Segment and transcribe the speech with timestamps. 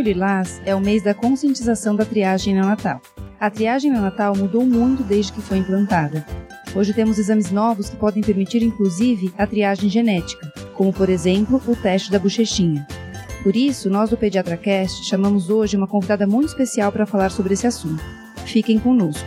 [0.00, 3.02] Junho Lilás é o mês da conscientização da triagem neonatal.
[3.38, 6.24] A triagem neonatal mudou muito desde que foi implantada.
[6.74, 11.76] Hoje temos exames novos que podem permitir, inclusive, a triagem genética, como, por exemplo, o
[11.76, 12.86] teste da bochechinha.
[13.42, 17.66] Por isso, nós do PediatraCast chamamos hoje uma convidada muito especial para falar sobre esse
[17.66, 18.02] assunto.
[18.46, 19.26] Fiquem conosco.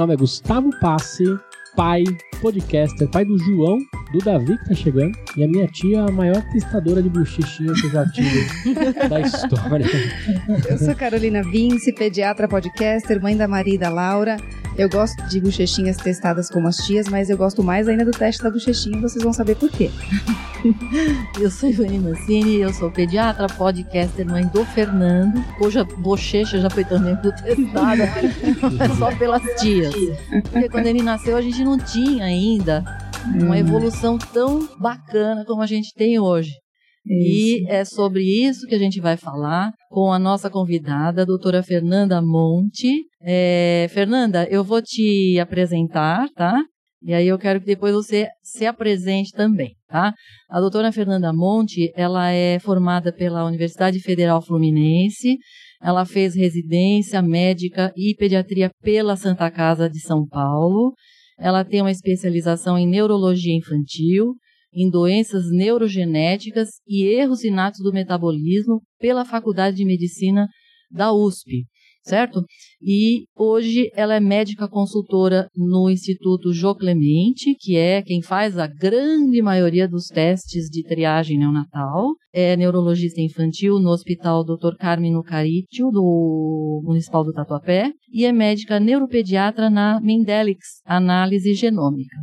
[0.00, 1.24] nome é Gustavo Passe,
[1.76, 2.02] pai,
[2.40, 3.78] podcaster, pai do João,
[4.12, 7.86] do Davi que tá chegando, e a minha tia, a maior testadora de bochechinha que
[7.86, 8.46] eu já tive
[9.10, 9.86] da história.
[10.70, 14.38] Eu sou Carolina Vince, pediatra podcaster, mãe da Maria e da Laura.
[14.76, 18.42] Eu gosto de bochechinhas testadas como as tias, mas eu gosto mais ainda do teste
[18.42, 19.90] da bochechinha, vocês vão saber por quê.
[21.40, 25.44] eu sou Ivani Mancini, eu sou pediatra, podcaster, mãe do Fernando.
[25.60, 28.08] Hoje a bochecha já foi também testada,
[28.98, 29.94] só pelas tias.
[30.50, 32.84] Porque quando ele nasceu a gente não tinha ainda
[33.34, 33.54] uma hum.
[33.54, 36.52] evolução tão bacana como a gente tem hoje.
[37.06, 37.64] Isso.
[37.64, 41.62] E é sobre isso que a gente vai falar com a nossa convidada, a doutora
[41.62, 43.04] Fernanda Monte.
[43.22, 46.62] É, Fernanda, eu vou te apresentar, tá?
[47.02, 50.12] E aí eu quero que depois você se apresente também, tá?
[50.50, 55.38] A doutora Fernanda Monte, ela é formada pela Universidade Federal Fluminense,
[55.82, 60.92] ela fez residência médica e pediatria pela Santa Casa de São Paulo,
[61.38, 64.34] ela tem uma especialização em neurologia infantil,
[64.72, 70.46] em doenças neurogenéticas e erros inatos do metabolismo pela Faculdade de Medicina
[70.90, 71.64] da USP,
[72.02, 72.42] certo?
[72.82, 78.66] E hoje ela é médica consultora no Instituto Jô Clemente, que é quem faz a
[78.66, 82.08] grande maioria dos testes de triagem neonatal.
[82.32, 84.76] É neurologista infantil no Hospital Dr.
[84.78, 92.16] Carmino Caritio, do Municipal do Tatuapé, e é médica neuropediatra na Mendelix Análise Genômica.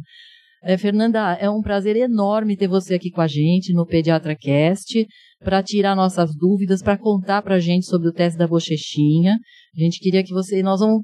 [0.63, 5.05] É, Fernanda, é um prazer enorme ter você aqui com a gente no Pediatra Cast
[5.39, 9.37] para tirar nossas dúvidas, para contar para a gente sobre o teste da bochechinha.
[9.75, 11.03] A gente queria que você, nós vamos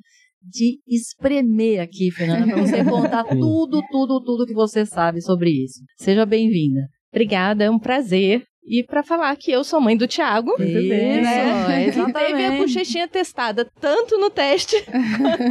[0.52, 5.81] te espremer aqui, Fernanda, para você contar tudo, tudo, tudo que você sabe sobre isso.
[5.97, 6.81] Seja bem-vinda.
[7.12, 8.44] Obrigada, é um prazer.
[8.66, 11.91] E para falar que eu sou mãe do Thiago, Isso, né?
[11.91, 14.78] que teve a bochechinha testada tanto no teste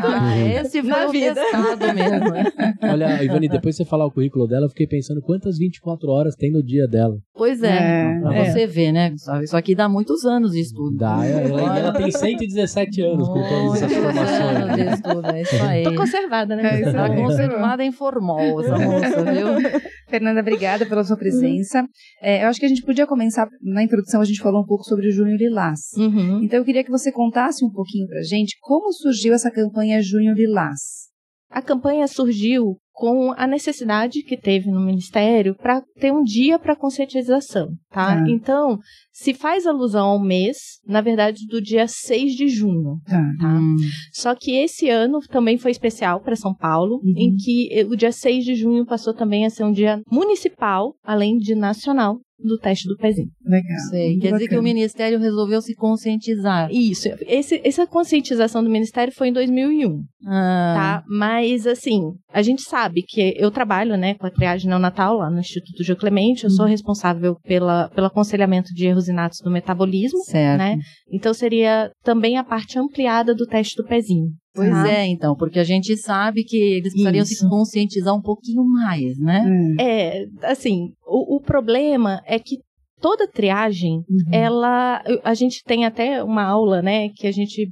[0.03, 1.35] ah, esse na vida.
[1.35, 2.33] testado mesmo.
[2.83, 6.51] Olha, Ivani, depois você falar o currículo dela, eu fiquei pensando quantas 24 horas tem
[6.51, 7.17] no dia dela.
[7.35, 8.45] Pois é, é pra é.
[8.51, 10.97] você ver, né, Isso aqui dá muitos anos de estudo.
[10.97, 14.57] Dá, ela, ela tem 117 anos com todas essas formações.
[14.57, 15.83] anos de estudo, é isso aí.
[15.83, 16.81] Tô conservada, né?
[16.81, 19.81] É, tá conservada em formol, essa moça, viu?
[20.13, 21.89] Fernanda, obrigada pela sua presença.
[22.21, 24.85] É, eu acho que a gente podia começar, na introdução a gente falou um pouco
[24.85, 25.81] sobre o Junho Lilás.
[25.97, 26.43] Uhum.
[26.45, 30.35] Então eu queria que você contasse um pouquinho pra gente como surgiu essa campanha Junho
[30.35, 31.11] Lilás.
[31.49, 36.77] A campanha surgiu com a necessidade que teve no Ministério para ter um dia para
[36.77, 38.19] conscientização, tá?
[38.19, 38.25] Ah.
[38.29, 38.79] Então,
[39.13, 43.23] se faz alusão ao mês, na verdade, do dia 6 de junho, ah.
[43.39, 43.59] tá?
[43.59, 43.77] Hum.
[44.13, 47.15] Só que esse ano também foi especial para São Paulo, uhum.
[47.17, 51.37] em que o dia 6 de junho passou também a ser um dia municipal, além
[51.37, 53.29] de nacional, do teste do pezinho.
[53.45, 53.79] Legal.
[53.91, 54.15] Sei.
[54.15, 54.39] Quer bacana.
[54.39, 56.71] dizer que o Ministério resolveu se conscientizar.
[56.71, 57.09] Isso.
[57.27, 60.05] Esse, essa conscientização do Ministério foi em 2001.
[60.27, 60.75] Ah.
[60.77, 61.05] Tá?
[61.09, 62.01] Mas, assim,
[62.33, 65.97] a gente sabe que eu trabalho, né, com a triagem neonatal lá no Instituto Gil
[65.97, 66.45] Clemente.
[66.45, 66.71] Eu sou uhum.
[66.71, 70.23] responsável pela, pelo aconselhamento de erros inatos do metabolismo.
[70.25, 70.59] Certo.
[70.59, 70.79] Né?
[71.11, 74.29] Então, seria também a parte ampliada do teste do pezinho.
[74.55, 74.91] Pois tá?
[74.91, 77.37] é, então, porque a gente sabe que eles precisariam Isso.
[77.37, 79.43] se conscientizar um pouquinho mais, né?
[79.47, 79.77] Hum.
[79.81, 82.59] É, assim, o, o problema é que
[83.03, 84.31] toda triagem, uhum.
[84.33, 85.03] ela.
[85.25, 87.69] A gente tem até uma aula, né, que a gente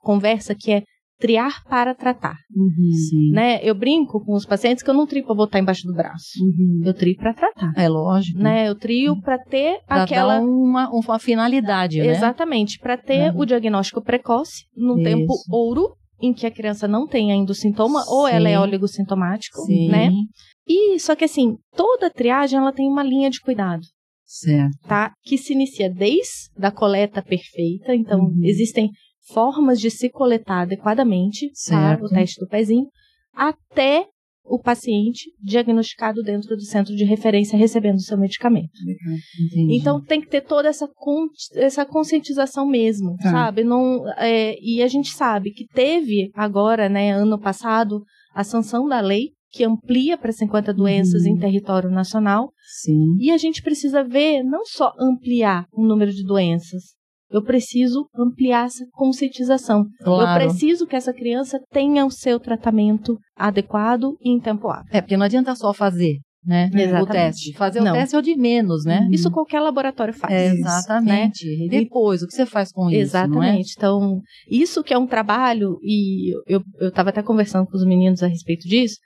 [0.00, 0.82] conversa que é
[1.18, 2.36] triar para tratar.
[2.54, 3.30] Uhum.
[3.32, 3.60] Né?
[3.62, 6.42] Eu brinco com os pacientes que eu não trio para botar embaixo do braço.
[6.42, 6.82] Uhum.
[6.84, 7.72] Eu trio para tratar.
[7.76, 8.38] É lógico.
[8.38, 8.68] Né?
[8.68, 12.08] Eu trio para ter pra aquela uma, uma finalidade, né?
[12.08, 13.40] Exatamente, para ter uhum.
[13.40, 15.04] o diagnóstico precoce num Isso.
[15.04, 18.10] tempo ouro em que a criança não tem ainda o sintoma Sim.
[18.10, 19.88] ou ela é oligossintomático, Sim.
[19.88, 20.10] né?
[20.66, 23.82] E só que assim, toda triagem ela tem uma linha de cuidado.
[24.24, 24.76] Certo.
[24.88, 25.12] Tá?
[25.22, 28.40] Que se inicia desde a coleta perfeita, então uhum.
[28.42, 28.90] existem
[29.32, 32.00] formas de se coletar adequadamente, certo.
[32.00, 32.06] Tá?
[32.06, 32.86] o teste do pezinho,
[33.32, 34.06] até
[34.46, 38.72] o paciente diagnosticado dentro do centro de referência recebendo o seu medicamento.
[39.46, 39.76] Entendi.
[39.78, 43.30] Então tem que ter toda essa, con essa conscientização mesmo, Tá.
[43.30, 43.64] sabe?
[43.64, 48.02] Não, é, e a gente sabe que teve agora, né, ano passado,
[48.34, 51.36] a sanção da lei que amplia para 50 doenças Uhum.
[51.36, 52.50] em território nacional.
[52.82, 53.14] Sim.
[53.20, 56.82] E a gente precisa ver não só ampliar o número de doenças,
[57.30, 59.86] eu preciso ampliar essa conscientização.
[60.00, 60.44] Eu Claro.
[60.44, 64.88] preciso que essa criança tenha o seu tratamento adequado e em tempo hábil.
[64.92, 66.70] É, porque não adianta só fazer, né?
[66.72, 67.02] Exatamente.
[67.02, 67.52] O teste.
[67.54, 67.92] Fazer Não.
[67.92, 69.08] o teste é o de menos, né?
[69.10, 70.32] Isso qualquer laboratório faz.
[70.32, 70.54] É, né?
[70.60, 71.46] exatamente.
[71.46, 73.00] E depois, o que você faz com isso?
[73.00, 73.74] Exatamente.
[73.76, 78.26] Então, isso que é um trabalho, e eu estava até conversando com os meninos a
[78.26, 78.96] respeito disso,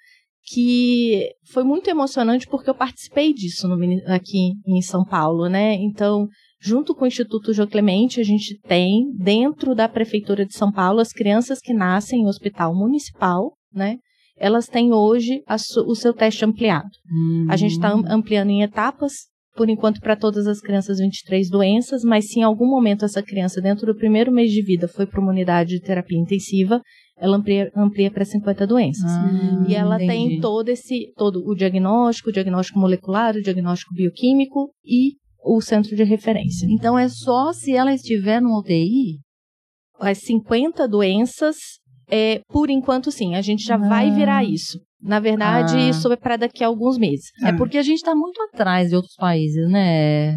[0.51, 3.77] que foi muito emocionante porque eu participei disso no
[4.07, 5.75] aqui em São Paulo, né?
[5.75, 6.27] Então,
[6.61, 11.01] junto com o Instituto Jô Clemente, a gente tem, dentro da Prefeitura de São Paulo,
[11.01, 13.97] as crianças que nascem em hospital municipal, né?
[14.37, 16.89] Elas têm hoje su- o seu teste ampliado.
[17.11, 17.47] Hum.
[17.49, 19.13] A gente está ampliando em etapas,
[19.57, 23.61] por enquanto para todas as crianças 23 doenças, mas se em algum momento essa criança,
[23.61, 26.81] dentro do primeiro mês de vida, foi para uma unidade de terapia intensiva,
[27.21, 29.11] ela amplia, amplia para 50 doenças.
[29.11, 30.41] Ah, E ela tem entendi.
[30.41, 35.15] todo esse, todo o diagnóstico, o diagnóstico molecular, o diagnóstico bioquímico e
[35.57, 36.67] o centro de referência.
[36.71, 39.19] Então é só se ela estiver no UTI?
[40.01, 41.57] As 50 doenças,
[42.11, 44.15] é, por enquanto sim, a gente já vai Ah.
[44.15, 44.79] virar isso.
[45.01, 45.89] Na verdade, Ah.
[45.91, 47.27] isso é para daqui a alguns meses.
[47.45, 50.37] É porque a gente está muito atrás de outros países, né?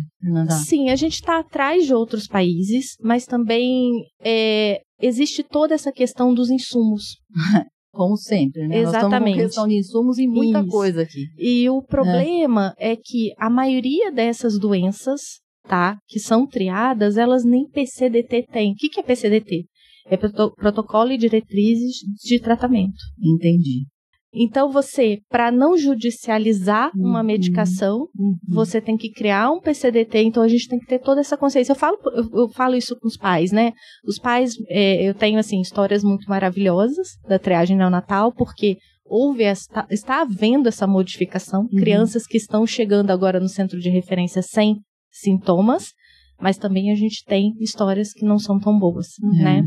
[0.67, 3.89] Sim, a gente está atrás de outros países, mas também
[4.23, 7.17] é, existe toda essa questão dos insumos.
[7.93, 8.83] Como sempre, né?
[8.83, 9.37] Nós estamos Exatamente.
[9.37, 10.67] com questão de insumos e muita Isso.
[10.69, 11.25] coisa aqui.
[11.37, 12.95] E o problema é.
[12.95, 15.21] que a maioria dessas doenças,
[15.67, 18.71] tá, que são triadas, elas nem PCDT têm.
[18.71, 19.65] O que, que é PCDT?
[20.05, 22.97] É proto- protocolo e diretrizes de tratamento.
[23.21, 23.85] Entendi.
[24.33, 27.25] Então, você, para não judicializar uma Uhum.
[27.25, 28.07] medicação,
[28.47, 31.71] você tem que criar um PCDT, então a gente tem que ter toda essa consciência.
[31.73, 33.73] Eu falo, eu, eu falo isso com os pais, né?
[34.05, 39.85] Os pais, é, eu tenho, assim, histórias muito maravilhosas da triagem neonatal, porque houve esta,
[39.89, 41.63] está havendo essa modificação.
[41.63, 41.79] Uhum.
[41.79, 44.77] Crianças que estão chegando agora no centro de referência sem
[45.11, 45.87] sintomas,
[46.39, 49.43] mas também a gente tem histórias que não são tão boas, Uhum.
[49.43, 49.63] né?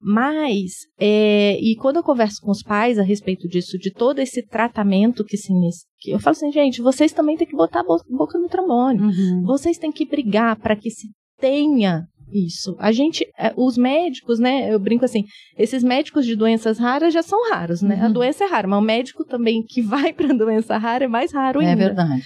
[0.00, 4.42] Mas, é, e quando eu converso com os pais a respeito disso, de todo esse
[4.46, 8.02] tratamento que se inicia, eu falo assim, gente, vocês também têm que botar a bo-
[8.08, 9.00] boca no trombone.
[9.00, 9.42] Uhum.
[9.44, 11.08] Vocês têm que brigar para que se
[11.40, 12.76] tenha isso.
[12.78, 14.72] A gente, é, os médicos, né?
[14.72, 15.24] Eu brinco assim,
[15.56, 17.98] esses médicos de doenças raras já são raros, né?
[18.00, 18.12] A Uhum.
[18.12, 19.80] doença é rara, mas o médico também que
[20.10, 21.72] vai para doença rara é mais raro ainda.
[21.72, 22.22] É verdade.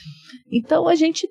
[0.52, 1.26] Então a gente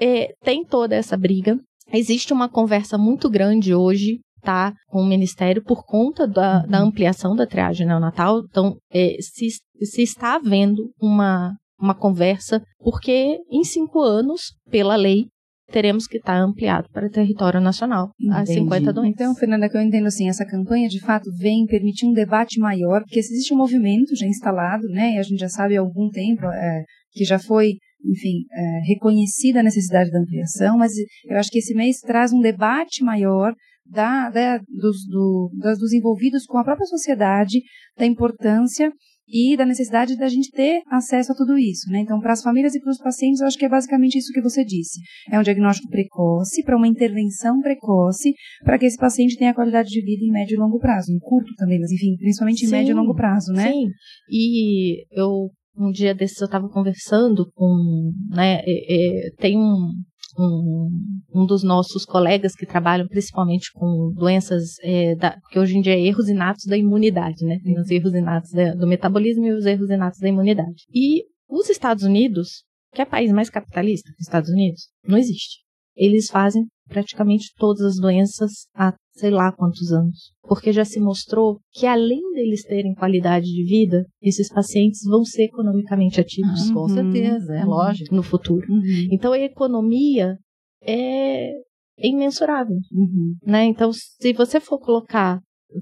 [0.00, 1.58] é, tem toda essa briga.
[1.92, 7.34] Existe uma conversa muito grande hoje, tá, com o Ministério por conta da, da ampliação
[7.34, 8.40] da triagem neonatal.
[8.40, 9.48] Então, é, se,
[9.80, 15.26] se está havendo uma, uma conversa, porque em cinco anos, pela lei,
[15.70, 18.60] teremos que estar ampliado para território nacional, Entendi.
[18.60, 19.14] 50 doenças.
[19.14, 23.00] Então, Fernanda, que eu entendo assim, essa campanha de fato vem permitir um debate maior,
[23.00, 26.10] porque se existe um movimento já instalado, né, e a gente já sabe há algum
[26.10, 27.74] tempo é, que já foi,
[28.04, 30.92] enfim, é, reconhecida a necessidade da ampliação, mas
[31.24, 33.54] eu acho que esse mês traz um debate maior
[33.92, 37.60] da, da- dos, do- das- dos envolvidos com a própria sociedade,
[37.96, 38.92] da importância
[39.28, 42.00] e da necessidade da gente ter acesso a tudo isso, né?
[42.00, 44.42] Então, para as famílias e para os pacientes, eu acho que é basicamente isso que
[44.42, 44.98] você disse.
[45.30, 50.02] É um diagnóstico precoce, para uma intervenção precoce, para que esse paciente tenha qualidade de
[50.04, 52.90] vida em médio e longo prazo, em curto também, mas enfim, principalmente em Sim, médio
[52.92, 53.70] e longo prazo, né?
[53.70, 53.86] Sim.
[54.30, 59.92] E eu um dia desses eu estava conversando com, né, é, é, tem um,
[60.38, 60.88] um
[61.34, 65.94] um dos nossos colegas que trabalham principalmente com doenças é, da, que hoje em dia
[65.94, 67.58] é erros inatos da imunidade, né?
[67.64, 70.84] Tem os erros inatos da- do metabolismo e os erros inatos da imunidade.
[70.94, 75.16] E os Estados Unidos, que é o país mais capitalista que os Estados Unidos, não
[75.16, 75.61] existe.
[75.96, 80.32] Eles fazem praticamente todas as doenças há sei lá quantos anos.
[80.42, 85.44] Porque já se mostrou que além deles terem qualidade de vida, esses pacientes vão ser
[85.44, 86.88] economicamente ativos Com Uhum.
[86.88, 87.70] certeza, é Uhum.
[87.70, 88.14] lógico.
[88.14, 88.66] no futuro.
[88.70, 90.36] Uhum, Então a economia
[90.82, 91.50] é,
[91.98, 93.36] imensurável, uhum.
[93.44, 93.64] né?
[93.64, 95.40] Então se você for colocar,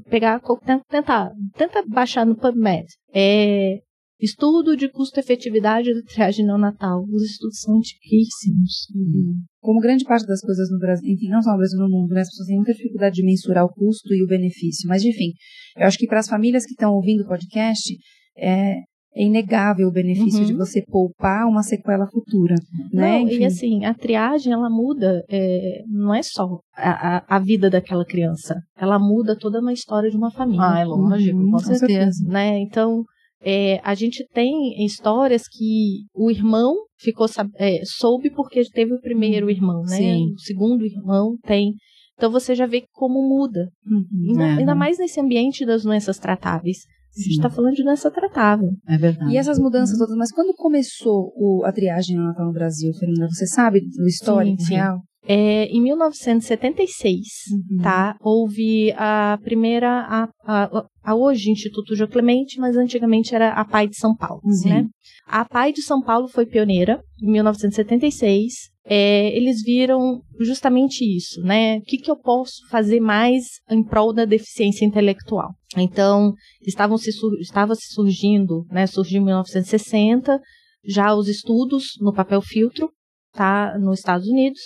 [0.09, 0.41] pegar,
[0.89, 3.79] tentar, tenta baixar no PubMed, é
[4.21, 7.05] estudo de custo-efetividade da triagem neonatal.
[7.11, 8.87] Os estudos são antiquíssimos.
[8.95, 9.35] Uhum.
[9.61, 12.21] Como grande parte das coisas no Brasil, enfim, não só no Brasil, no mundo, né?
[12.21, 14.89] As pessoas têm muita dificuldade de mensurar o custo e o benefício.
[14.89, 15.33] Mas, enfim,
[15.77, 17.95] eu acho que para as famílias que estão ouvindo o podcast,
[18.37, 18.73] é,
[19.15, 20.47] é inegável o benefício Uhum.
[20.47, 22.55] de você poupar uma sequela futura,
[22.93, 23.19] né?
[23.19, 23.41] Não, Enfim.
[23.41, 26.47] e assim, a triagem, ela muda, é, não é só
[26.77, 30.63] a, a, a vida daquela criança, ela muda toda uma história de uma família.
[30.65, 32.25] Ah, é lógico, Uhum, com com certeza.
[32.29, 32.59] né?
[32.61, 33.03] Então,
[33.43, 39.47] é, a gente tem histórias que o irmão ficou é, soube porque teve o primeiro
[39.47, 39.53] Uhum.
[39.53, 39.97] irmão, né?
[39.97, 40.33] Sim.
[40.35, 41.73] O segundo irmão tem.
[42.17, 43.69] Então você já vê como muda.
[43.87, 44.31] Uhum.
[44.31, 44.59] Ainda, É.
[44.59, 46.79] ainda mais nesse ambiente das doenças tratáveis.
[47.17, 47.37] A gente Sim.
[47.41, 48.69] está falando de doença tratável.
[48.87, 49.33] É verdade.
[49.33, 53.27] E essas mudanças todas, mas quando começou o- a triagem neonatal no Brasil, Fernanda?
[53.31, 54.75] Você sabe do histórico Sim, sim.
[54.75, 54.99] real?
[55.27, 57.19] É, em 1976,
[57.53, 57.83] Uhum.
[57.83, 58.17] tá?
[58.21, 63.89] Houve a primeira, a, a- a hoje Instituto João Clemente, mas antigamente era a PAI
[63.89, 64.69] de São Paulo, Sim.
[64.71, 64.87] né?
[65.27, 68.71] A PAI de São Paulo foi pioneira em 1976.
[68.87, 71.77] É, eles viram justamente isso, né?
[71.79, 75.51] O que, que eu posso fazer mais em prol da deficiência intelectual?
[75.77, 76.33] Então,
[76.67, 77.11] estavam se
[77.41, 78.87] estava se surgindo, né?
[78.87, 80.41] Surgiu em 1960
[80.85, 82.91] já os estudos no papel filtro,
[83.35, 83.77] tá?
[83.79, 84.61] Nos Estados Unidos.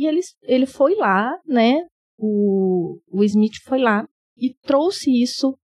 [0.00, 1.80] E eles, ele foi lá, né?
[2.18, 4.04] O, o Smith foi lá
[4.36, 5.54] e trouxe isso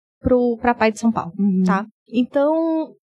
[0.60, 1.62] para a PAI de São Paulo, Uhum.
[1.64, 1.86] tá?
[2.08, 2.52] Então,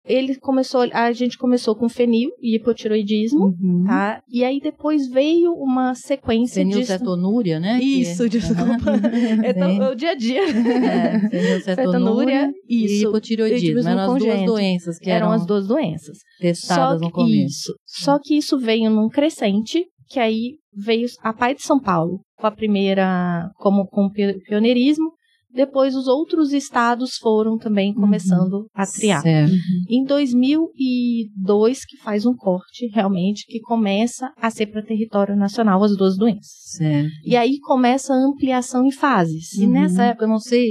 [0.05, 3.83] ele começou, a gente começou com fenil e hipotiroidismo, Uhum.
[3.87, 4.21] tá?
[4.29, 6.71] E aí depois veio uma sequência de...
[6.71, 7.79] Fenilcetonúria, né?
[7.79, 8.61] que- Isso, desculpa.
[9.43, 10.43] É, tão- é o dia a dia.
[10.43, 16.17] É, fenilcetonúria e hipotireoidismo Eram as duas doenças que Eram eram, as duas doenças.
[16.39, 17.45] testadas Só no que, começo.
[17.45, 17.73] isso.
[17.85, 22.47] Só que isso veio num crescente, que aí veio a PAI de São Paulo, com
[22.47, 24.09] a primeira, como com
[24.47, 25.11] pioneirismo.
[25.53, 29.21] Depois os outros estados foram também começando a triar.
[29.21, 29.51] Certo.
[29.89, 35.95] Em 2002 que faz um corte realmente que começa a ser para território nacional as
[35.95, 36.51] duas doenças.
[36.77, 37.09] certo.
[37.25, 39.53] E aí começa a ampliação em fases.
[39.57, 40.69] E nessa época, eu não sei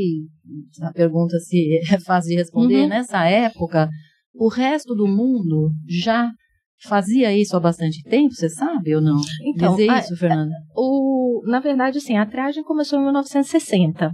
[0.83, 2.89] a pergunta se é fácil de responder, Uhum.
[2.89, 3.89] nessa época,
[4.35, 6.31] o resto do mundo já
[6.89, 9.21] fazia isso há bastante tempo, você sabe ou não?
[9.45, 10.55] Então, Dizer a- isso, Fernanda?
[10.75, 14.13] o, na verdade, assim, a triagem começou em 1960.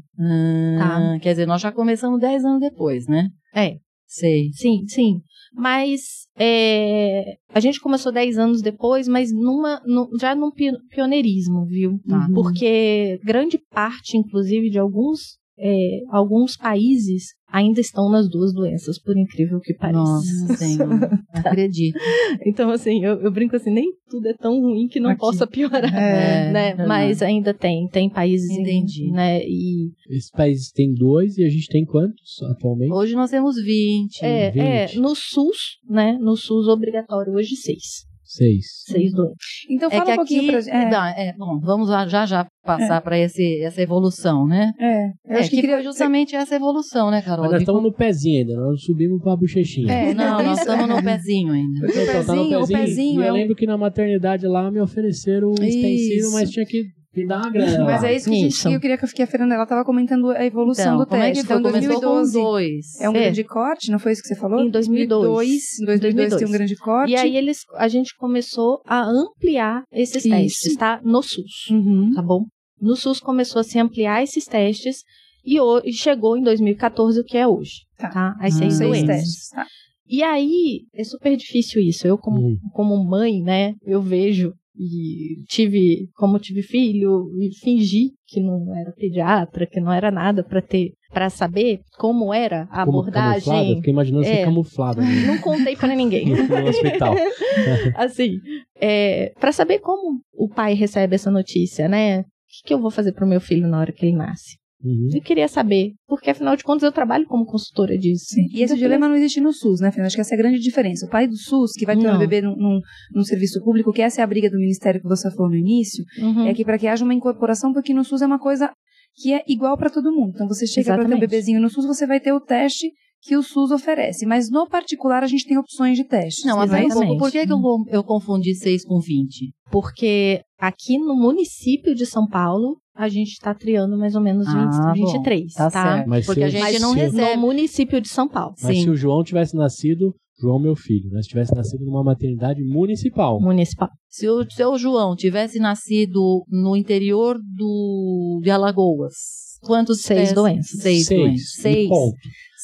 [0.80, 3.28] Ah, Quer dizer, nós já começamos 10 anos depois, né?
[3.54, 4.50] É, Sei.
[4.52, 5.20] sim, sim.
[5.54, 11.64] Mas é, a gente começou 10 anos depois, mas numa, nu- já num pi- pioneirismo,
[11.66, 11.98] viu?
[12.06, 12.26] Tá.
[12.34, 19.16] Porque grande parte, inclusive, de alguns, é, alguns países ainda estão nas duas doenças, por
[19.16, 19.98] incrível que pareça.
[20.00, 20.26] Nossa
[20.58, 21.98] Senhora, acredito.
[22.44, 25.20] Então, assim, eu, eu brinco assim, nem tudo é tão ruim que não Aqui.
[25.20, 25.84] possa piorar.
[25.94, 26.68] É, né?
[26.68, 26.88] verdade.
[26.88, 29.10] Mas ainda tem, tem países, em- Entendi.
[29.12, 29.40] né?
[29.42, 32.92] E Esses países têm dois e a gente tem quantos atualmente?
[32.92, 34.22] Hoje nós temos 20.
[34.22, 34.98] é, é, 20.
[34.98, 36.18] no SUS, né?
[36.20, 38.66] No SUS obrigatório hoje seis, Seis.
[38.86, 39.36] seis doentes.
[39.70, 42.26] Então É fala que um pouquinho aqui, pra é, dá, é, bom, vamos lá, já
[42.26, 44.72] já passar para essa evolução, né?
[44.80, 47.42] é, eu É, acho que, que queria justamente essa evolução, né, Carol?
[47.44, 49.92] Mas nós De estamos no pezinho ainda, nós subimos pra bochechinha.
[49.92, 51.86] É, Não, nós isso- estamos no pezinho ainda.
[51.86, 54.46] O Então, tá no pezinho, o pezinho E é eu um- lembro que na maternidade
[54.46, 56.32] lá me ofereceram um extensivo, Isso.
[56.32, 56.84] mas tinha que
[57.16, 57.84] me dar uma grana.
[57.84, 58.68] Mas é isso que a gente, Isso.
[58.68, 61.42] eu queria que a Fernanda ela estava comentando a evolução Então, do como é teste.
[61.42, 61.56] que foi?
[61.58, 63.00] Então, Começou com 2012 dois.
[63.00, 63.20] é um É.
[63.22, 64.60] grande corte, não foi isso que você falou?
[64.60, 65.80] Em 2002.
[65.80, 67.12] Em 2002 tem um grande corte.
[67.12, 70.28] E aí eles, a gente começou a ampliar esses Isso.
[70.28, 71.00] testes, tá?
[71.04, 72.12] No SUS, Uhum.
[72.14, 72.44] tá bom?
[72.80, 74.98] No SUS começou a se ampliar esses testes
[75.44, 78.08] e, e chegou em 2014 o que é hoje, Tá.
[78.10, 78.34] tá?
[78.40, 79.06] As Ah, seis doenças.
[79.06, 79.48] testes.
[79.50, 79.64] Tá.
[80.08, 82.06] E aí, é super difícil isso.
[82.06, 82.56] Eu, como, Hum.
[82.72, 88.92] como mãe, né, eu vejo e tive, como tive filho, e fingi que não era
[88.92, 93.76] pediatra, que não era nada para ter, para saber como era a Como camuflada, abordagem.
[93.76, 94.44] fiquei imaginando ser É.
[94.44, 96.26] camuflada né, Não contei para ninguém.
[96.28, 97.14] no, no hospital.
[97.96, 98.38] assim,
[98.80, 102.20] é, para saber como o pai recebe essa notícia, né?
[102.20, 104.56] O que, que eu vou fazer pro meu filho na hora que ele nasce?
[104.84, 105.08] Uhum.
[105.14, 108.26] Eu queria saber, porque afinal de contas eu trabalho como consultora disso.
[108.28, 108.46] Sim.
[108.52, 110.08] E esse Eu dilema não existe no SUS, né, Fernanda?
[110.08, 111.06] Acho que essa é a grande diferença.
[111.06, 112.80] O pai do SUS, que vai ter um bebê num, num,
[113.14, 116.04] num serviço público, que essa é a briga do Ministério que você falou no início,
[116.20, 116.46] Uhum.
[116.46, 118.70] é que para que haja uma incorporação, porque no SUS é uma coisa
[119.16, 120.32] que é igual para todo mundo.
[120.34, 122.90] Então você chega para ter um bebezinho no SUS, você vai ter o teste
[123.22, 124.26] que o SUS oferece.
[124.26, 126.44] Mas no particular a gente tem opções de testes.
[126.44, 129.52] Não, mas aí um pouco, por que, que eu, eu confundi 6 com 20?
[129.70, 134.56] Porque aqui no município de São Paulo, a gente está triando mais ou menos 20,
[134.56, 135.06] Ah, bom.
[135.12, 135.82] 23, Tá tá?
[135.94, 136.08] certo.
[136.08, 137.36] Mas Porque a gente não recebe.
[137.36, 138.54] No município de São Paulo.
[138.62, 138.82] Mas Sim.
[138.84, 141.22] se o João tivesse nascido, João meu filho, né?
[141.22, 143.40] Se tivesse nascido numa maternidade municipal.
[143.40, 143.88] Municipal.
[144.08, 149.14] Se o seu João tivesse nascido no interior do, de Alagoas,
[149.62, 150.34] quantos Seis testes?
[150.34, 150.80] doenças.
[150.82, 151.40] Seis, doenças.
[151.58, 151.88] e Seis.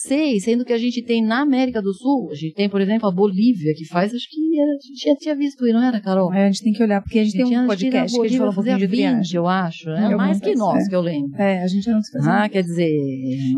[0.07, 3.09] Seis, sendo que a gente tem na América do Sul, a gente tem, por exemplo,
[3.09, 6.01] a Bolívia, que faz, acho que era, a gente já tinha visto isso, não era,
[6.01, 6.33] Carol?
[6.33, 7.91] É, a gente tem que olhar, porque a gente tem tinha- um acho que na
[8.01, 9.37] podcast que a gente fala um pouquinho de fazia 20, triagem.
[9.37, 9.91] eu acho.
[9.91, 10.89] É Alguma mais que nós, é.
[10.89, 11.37] que eu lembro.
[11.41, 12.27] É, a gente não se faz.
[12.27, 12.91] Ah, quer dizer...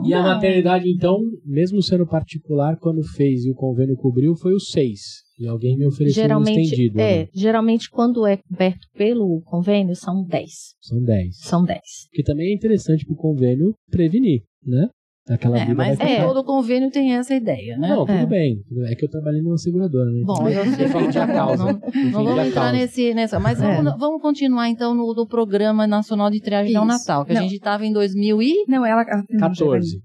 [0.04, 0.28] E a não.
[0.34, 5.00] maternidade, então, mesmo sendo particular, quando fez e o convênio cobriu, foi o seis.
[5.38, 7.00] E alguém me ofereceu um Geralmente, estendido.
[7.00, 7.28] é, né?
[7.34, 10.50] geralmente quando é coberto pelo convênio, são 10.
[10.80, 11.36] São dez.
[11.40, 11.80] São 10.
[12.12, 14.86] Que também é interessante pro convênio prevenir, né?
[15.28, 17.88] Aquela É, vida mas é, todo convênio tem essa ideia, né?
[17.88, 18.26] Não, tudo É.
[18.26, 18.56] bem.
[18.88, 20.20] É que eu trabalhei numa seguradora, né?
[20.22, 21.64] Bom, eu defendi a causa.
[21.72, 21.80] Não,
[22.12, 23.40] vamos a entrar nesse, nessa.
[23.40, 23.76] Mas É.
[23.76, 26.78] vamos, vamos continuar então no, no Programa Nacional de Triagem Isso.
[26.78, 27.42] Neonatal, que a Não.
[27.42, 28.64] gente estava em 2000 e...
[28.68, 29.00] Não, ela.
[29.02, 29.98] ela tem um 14.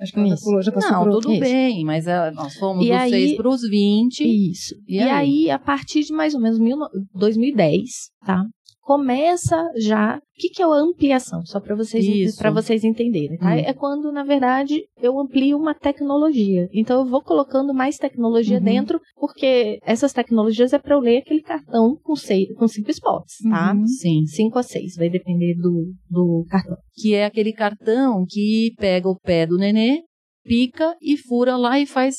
[0.00, 0.44] Acho que ela já Isso.
[0.44, 1.40] pulou, já passou Não, tudo isso.
[1.40, 4.24] bem, mas é, nós fomos E dos aí- 6 para os 20.
[4.50, 4.74] Isso.
[4.88, 5.08] E E, aí?
[5.08, 5.50] aí?
[5.52, 8.42] a partir de mais ou menos mil no- 2010, tá?
[8.84, 10.18] Começa já.
[10.18, 11.44] O que, que é a ampliação?
[11.46, 13.54] Só para vocês, pra vocês entenderem, tá?
[13.54, 13.58] Hum.
[13.58, 16.68] É quando, na verdade, eu amplio uma tecnologia.
[16.72, 18.64] Então, eu vou colocando mais tecnologia Uhum.
[18.64, 23.36] dentro, porque essas tecnologias é para eu ler aquele cartão com, seis, com cinco spots,
[23.48, 23.72] tá?
[23.74, 23.86] Uhum.
[23.86, 24.26] Sim.
[24.26, 26.76] Cinco a seis, vai depender do, do cartão.
[26.94, 30.02] Que é aquele cartão que pega o pé do nenê,
[30.44, 32.16] pica e fura lá e faz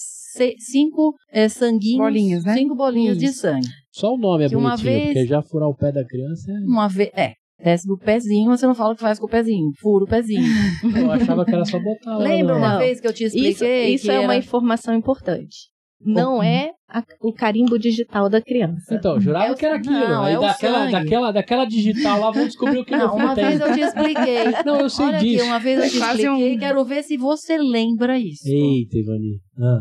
[0.60, 2.00] cinco é, sanguinhos.
[2.00, 2.54] Bolinhas, né?
[2.56, 3.40] Cinco bolinhas de Isso.
[3.42, 3.68] sangue.
[3.92, 6.52] Só o nome é Que uma bonitinho, vez- porque já furar o pé da criança
[6.52, 6.56] é...
[6.66, 7.10] Uma vez.
[7.16, 7.34] É.
[7.64, 9.72] Desce do pezinho, mas você não fala o que faz com o pezinho.
[9.80, 10.44] Fura o pezinho.
[10.94, 13.50] Eu achava que era só botar lá Lembra uma vez que eu te expliquei?
[13.52, 13.64] Isso,
[13.96, 15.70] isso que é uma era- informação importante.
[16.04, 18.94] Não é a- o carimbo digital da criança.
[18.96, 19.94] Então, eu jurava É o- que era aquilo.
[19.98, 20.92] não, aí é o daquela, sangue.
[20.92, 23.68] daquela, daquela digital lá, vamos descobrir o que Não, meu uma filho vez tem.
[23.70, 24.44] eu te expliquei.
[24.66, 25.46] Não, eu sei Olha aqui, disso.
[25.46, 28.48] uma vez eu te É quase expliquei, um- quero ver se você lembra isso.
[28.48, 29.40] Eita, Ivani.
[29.58, 29.80] Ah,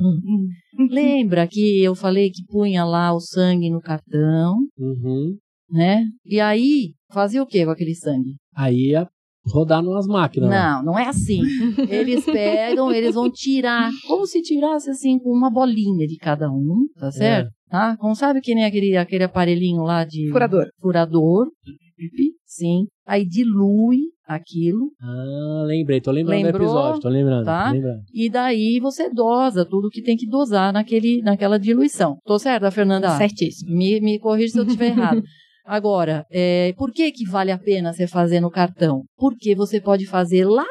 [0.90, 5.37] Lembra que eu falei que punha lá o sangue no cartão, uhum.
[5.71, 6.04] né?
[6.25, 8.35] E aí, fazia o que com aquele sangue?
[8.56, 9.09] Aí ia
[9.46, 10.50] rodar numas máquinas.
[10.50, 10.76] lá.
[10.76, 11.40] Não, não é assim.
[11.88, 16.86] Eles pegam, eles vão tirar, como se tirasse assim com uma bolinha de cada um,
[16.98, 17.50] tá certo?
[17.68, 17.96] Tá?
[17.98, 20.66] Como sabe que nem aquele, aquele aparelhinho lá de Furador.
[20.80, 21.46] furador?
[22.46, 22.86] Sim.
[23.06, 26.00] Aí dilui aquilo Ah, lembrei.
[26.00, 26.58] Tô lembrando Lembrou?
[26.58, 27.00] do episódio.
[27.00, 27.44] Tô lembrando.
[27.44, 27.66] Tá?
[27.66, 28.00] Tô lembrando.
[28.12, 32.16] e daí você dosa tudo que tem que dosar naquele, naquela diluição.
[32.24, 33.10] Tô certa, Fernanda?
[33.18, 33.76] Certíssimo.
[33.76, 35.22] Me, me corrija se eu estiver errado.
[35.64, 39.02] Agora, é, por que que vale a pena você fazer no cartão?
[39.16, 40.64] Porque você pode fazer lá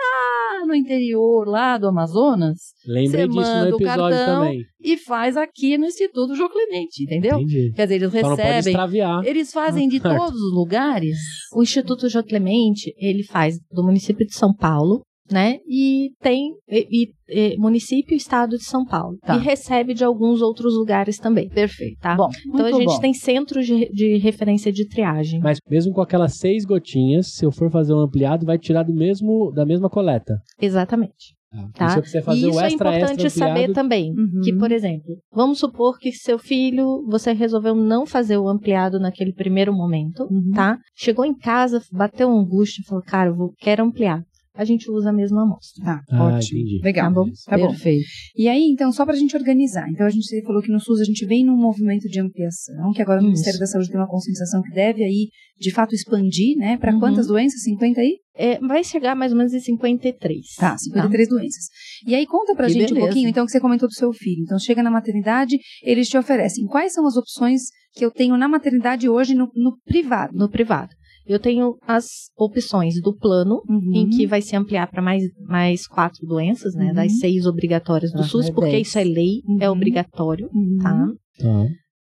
[0.68, 2.58] no interior, lá do Amazonas,
[2.88, 4.62] Lembrei disso no manda o episódio cartão, também.
[4.82, 7.36] e faz aqui no Instituto João Clemente, entendeu?
[7.40, 7.74] Entendi.
[7.76, 9.26] Quer dizer, eles Só não pode recebem, extraviar.
[9.26, 11.18] eles fazem de todos os lugares.
[11.54, 15.58] O Instituto João Clemente, ele faz do município de São Paulo, né?
[15.68, 19.18] E tem e, e- e município e estado de São Paulo.
[19.22, 19.36] Tá.
[19.36, 21.50] E recebe de alguns outros lugares também.
[21.50, 22.00] Perfeito.
[22.00, 22.16] Tá?
[22.16, 23.00] Bom, Então a gente bom.
[23.00, 25.40] tem centros de, de referência de triagem.
[25.40, 28.94] Mas mesmo com aquelas seis gotinhas, se eu for fazer um ampliado, vai tirar do
[28.94, 30.38] mesmo, da mesma coleta.
[30.62, 31.36] Exatamente.
[31.76, 31.96] Tá?
[31.96, 32.02] Tá.
[32.04, 34.10] E fazer e isso o é extra, importante extra saber também.
[34.12, 34.42] Uhum.
[34.44, 39.32] Que, por exemplo, vamos supor que seu filho, você resolveu não fazer o ampliado naquele
[39.32, 40.50] primeiro momento, Uhum.
[40.56, 40.80] tá?
[40.96, 44.24] Chegou em casa, bateu angústia, falou, cara, eu vou, quero ampliar.
[44.56, 45.84] A gente usa a mesma amostra.
[45.84, 46.60] Tá, Ah, ótimo.
[46.60, 46.80] entendi.
[46.84, 47.06] Legal.
[47.08, 47.30] Tá bom.
[47.46, 47.68] Tá bom.
[47.70, 48.06] Perfeito.
[48.38, 49.90] E aí, então, só para a gente organizar.
[49.90, 53.02] Então, a gente falou que no SUS a gente vem num movimento de ampliação, que
[53.02, 53.28] agora Isso.
[53.30, 56.78] Ministério da Saúde tem uma conscientização que deve aí, de fato, expandir, né?
[56.78, 57.00] Para Uhum.
[57.00, 57.64] quantas doenças?
[57.64, 58.18] 50 aí?
[58.36, 60.56] É, vai chegar mais ou menos em 53.
[60.58, 61.66] Tá, 53 doenças.
[62.08, 63.08] E aí, conta pra Que gente um beleza.
[63.08, 64.44] pouquinho, então, que você comentou do seu filho.
[64.44, 66.66] Então, chega na maternidade, eles te oferecem.
[66.66, 67.62] Quais são as opções
[67.96, 70.34] que eu tenho na maternidade hoje no, no privado?
[70.36, 70.94] No privado.
[71.26, 72.06] Eu tenho as
[72.38, 73.92] opções do plano, Uhum.
[73.94, 76.88] em que vai se ampliar para mais, mais quatro doenças, né?
[76.88, 76.94] Uhum.
[76.94, 78.88] Das seis obrigatórias do Ah, SUS, é porque dez.
[78.88, 79.76] isso é lei, é Uhum.
[79.76, 80.78] obrigatório, Uhum.
[80.82, 81.08] tá?
[81.40, 81.68] Tá.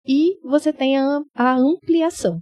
[0.08, 2.40] E você tem a, a ampliação,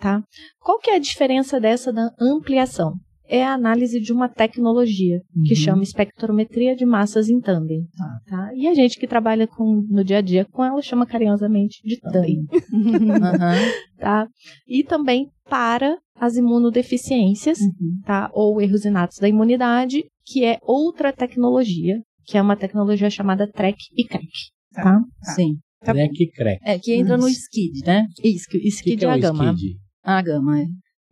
[0.00, 0.22] tá?
[0.60, 2.94] Qual que é a diferença dessa da ampliação?
[3.30, 5.60] É a análise de uma tecnologia que Uhum.
[5.60, 7.86] chama espectrometria de massas em tândem,
[8.26, 8.50] tá?
[8.54, 12.00] E a gente que trabalha com, no dia a dia com ela chama carinhosamente de
[12.00, 12.44] tândem,
[13.22, 13.56] Aham.
[13.98, 14.28] tá?
[14.66, 18.00] E também para as imunodeficiências, Uhum.
[18.04, 18.30] tá?
[18.32, 23.76] Ou erros inatos da imunidade, que é outra tecnologia, que é uma tecnologia chamada TREC
[23.96, 24.28] e CREC,
[24.72, 24.82] tá?
[25.22, 25.32] Tá.
[25.34, 25.56] Sim.
[25.80, 26.00] Tá bom.
[26.00, 26.58] Crec, crec.
[26.64, 28.04] É, que entra no SKID, né?
[28.24, 29.52] Isso, O que, SKID que é é a o gama.
[29.54, 29.76] skid?
[30.02, 30.64] A gama, é.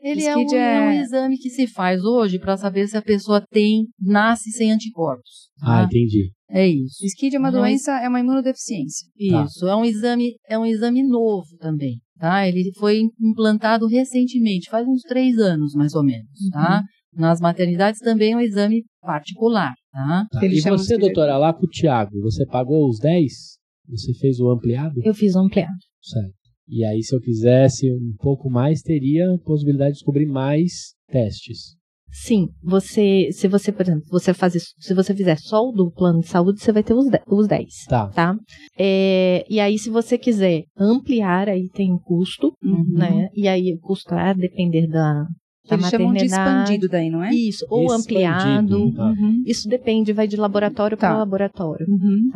[0.09, 3.03] Ele é um, é um é- exame que se faz hoje para saber se a
[3.03, 5.49] pessoa tem, nasce sem anticorpos.
[5.61, 5.85] Ah, tá?
[5.85, 6.31] entendi.
[6.49, 7.03] É isso.
[7.03, 7.55] O SKID é uma Uhum.
[7.61, 9.09] doença, é uma imunodeficiência.
[9.19, 12.47] Isso, é um exame, é um exame novo também, tá?
[12.47, 16.83] Ele foi implantado recentemente, faz uns três anos mais ou menos, tá?
[17.13, 20.27] Nas maternidades também é um exame particular, tá?
[20.31, 20.47] Tá.
[20.47, 23.57] E você, de- doutora, lá com o Thiago, você pagou os 10?
[23.89, 25.01] Você fez o ampliado?
[25.05, 25.73] Eu fiz um ampliado.
[26.03, 26.35] Certo.
[26.69, 31.77] E aí, se eu quisesse um pouco mais, teria a possibilidade de descobrir mais testes.
[32.11, 36.21] Sim, você, se você, por exemplo, você fazer, se você fizer só o do plano
[36.21, 38.09] de saúde, você vai ter os, de- os 10, Tá.
[38.09, 38.35] tá?
[38.79, 42.85] É, e aí, se você quiser ampliar, aí tem um custo, Uhum.
[42.95, 43.29] né?
[43.35, 45.25] E aí o custo é a depender da,
[45.69, 47.35] da eles chamam de expandido daí, não é?
[47.35, 48.03] Isso, ou Expandido.
[48.03, 48.93] ampliado.
[48.95, 49.09] Tá.
[49.11, 49.43] Uhum.
[49.45, 51.09] Isso depende, vai de laboratório Tá.
[51.09, 51.87] para laboratório.
[51.89, 52.31] Uhum.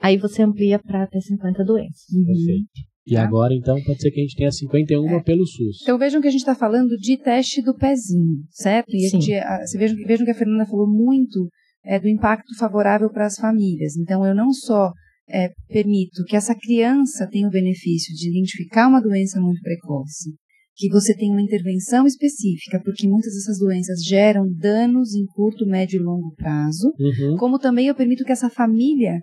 [0.00, 2.04] Aí você amplia para até 50 doenças.
[2.24, 2.87] Perfeito.
[3.08, 3.22] E Tá.
[3.24, 5.22] agora, então, pode ser que a gente tenha 51 É.
[5.22, 5.78] pelo SUS.
[5.82, 8.94] Então vejam que a gente está falando de teste do pezinho, certo?
[8.94, 9.20] E a Sim.
[9.20, 11.48] gente, a, vejam, vejam que a Fernanda falou muito
[11.84, 13.96] é, do impacto favorável para as famílias.
[13.96, 14.92] Então, eu não só
[15.30, 20.30] é, permito que essa criança tenha o benefício de identificar uma doença muito precoce,
[20.74, 26.00] que você tenha uma intervenção específica, porque muitas dessas doenças geram danos em curto, médio
[26.00, 27.36] e longo prazo, Uhum.
[27.36, 29.20] como também eu permito que essa família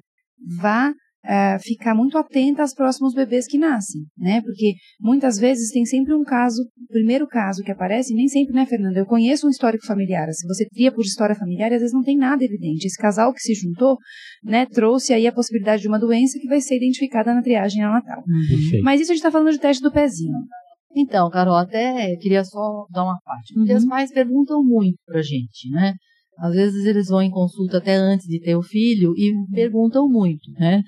[0.60, 0.94] vá
[1.28, 4.42] ah, ficar muito atenta aos próximos bebês que nascem, né?
[4.42, 8.66] Porque muitas vezes tem sempre um caso, o primeiro caso que aparece, nem sempre, né,
[8.66, 9.00] Fernanda?
[9.00, 10.32] Eu conheço um histórico familiar.
[10.32, 12.86] Se você tria por história familiar, às vezes não tem nada evidente.
[12.86, 13.98] Esse casal que se juntou,
[14.44, 18.24] né, trouxe aí a possibilidade de uma doença que vai ser identificada na triagem neonatal.
[18.24, 18.84] Perfeito.
[18.84, 20.38] Mas isso a gente está falando de teste do pezinho.
[20.96, 23.54] Então, Carol, até eu queria só dar uma parte.
[23.54, 23.78] Porque Uhum.
[23.78, 25.94] os pais perguntam muito pra gente, né?
[26.38, 30.52] Às vezes eles vão em consulta até antes de ter o filho e perguntam muito,
[30.60, 30.82] né?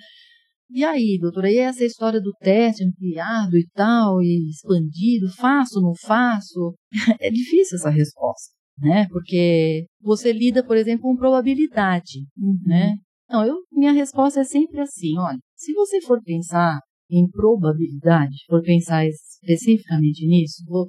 [0.69, 5.93] E aí, doutora, e essa história do teste ampliado e tal, e expandido, faço, não
[5.95, 6.75] faço?
[7.21, 9.07] É difícil essa resposta, né?
[9.09, 12.25] Porque você lida, por exemplo, com probabilidade,
[12.65, 12.95] né?
[13.29, 18.61] Não, eu, minha resposta é sempre assim, olha, se você for pensar em probabilidade, for
[18.61, 20.87] pensar especificamente nisso, vou,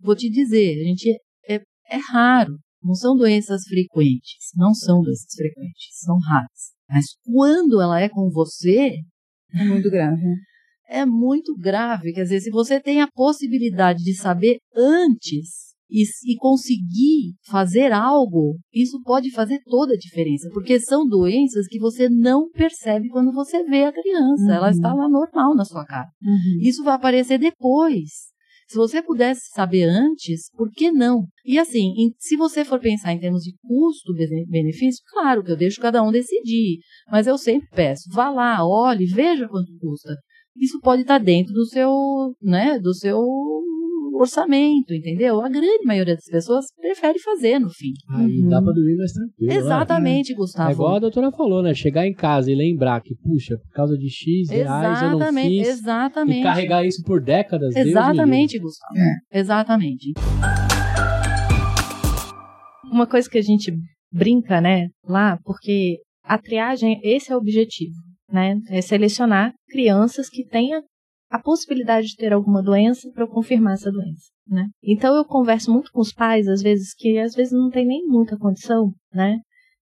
[0.00, 1.10] vou te dizer, a gente
[1.48, 6.74] é, é raro, não são doenças frequentes, não são doenças frequentes, são raras.
[6.88, 8.98] Mas quando ela é com você,
[9.54, 10.22] É muito grave.
[10.22, 10.36] né?
[10.88, 12.12] é muito grave.
[12.12, 18.58] Quer dizer, se você tem a possibilidade de saber antes e, e conseguir fazer algo,
[18.72, 23.64] isso pode fazer toda a diferença, porque são doenças que você não percebe quando você
[23.64, 24.52] vê a criança.
[24.52, 24.72] Ela Uhum.
[24.72, 26.08] está lá normal na sua cara.
[26.60, 28.33] Isso vai aparecer depois.
[28.74, 31.28] Se você pudesse saber antes, por que não?
[31.44, 36.02] E assim, se você for pensar em termos de custo-benefício, claro que eu deixo cada
[36.02, 36.80] um decidir.
[37.08, 40.16] Mas eu sempre peço, vá lá, olhe, veja quanto custa.
[40.56, 43.16] Isso pode estar dentro do seu, né, do seu
[44.18, 45.40] orçamento, entendeu?
[45.40, 47.92] A grande maioria das pessoas prefere fazer no fim.
[48.10, 48.48] Aí Uhum.
[48.48, 49.48] dá pra dormir mais tranquilo.
[49.52, 49.56] né?
[49.56, 50.70] Exatamente, É Gustavo.
[50.72, 51.74] igual a doutora falou, né?
[51.74, 55.48] Chegar em casa e lembrar que, puxa, por causa de X reais eu não Exatamente,
[55.64, 55.68] fiz.
[55.68, 56.40] exatamente.
[56.40, 57.74] E carregar isso por décadas.
[57.76, 58.94] Exatamente, Gustavo.
[59.32, 59.38] É.
[59.40, 60.12] Exatamente.
[62.90, 63.72] Uma coisa que a gente
[64.12, 67.94] brinca, né, lá, porque a triagem, esse é o objetivo,
[68.32, 68.56] né?
[68.70, 70.80] É selecionar crianças que tenham
[71.34, 74.66] a possibilidade de ter alguma doença para confirmar essa doença, né?
[74.82, 78.06] Então eu converso muito com os pais, às vezes, que às vezes não tem nem
[78.06, 79.38] muita condição, né?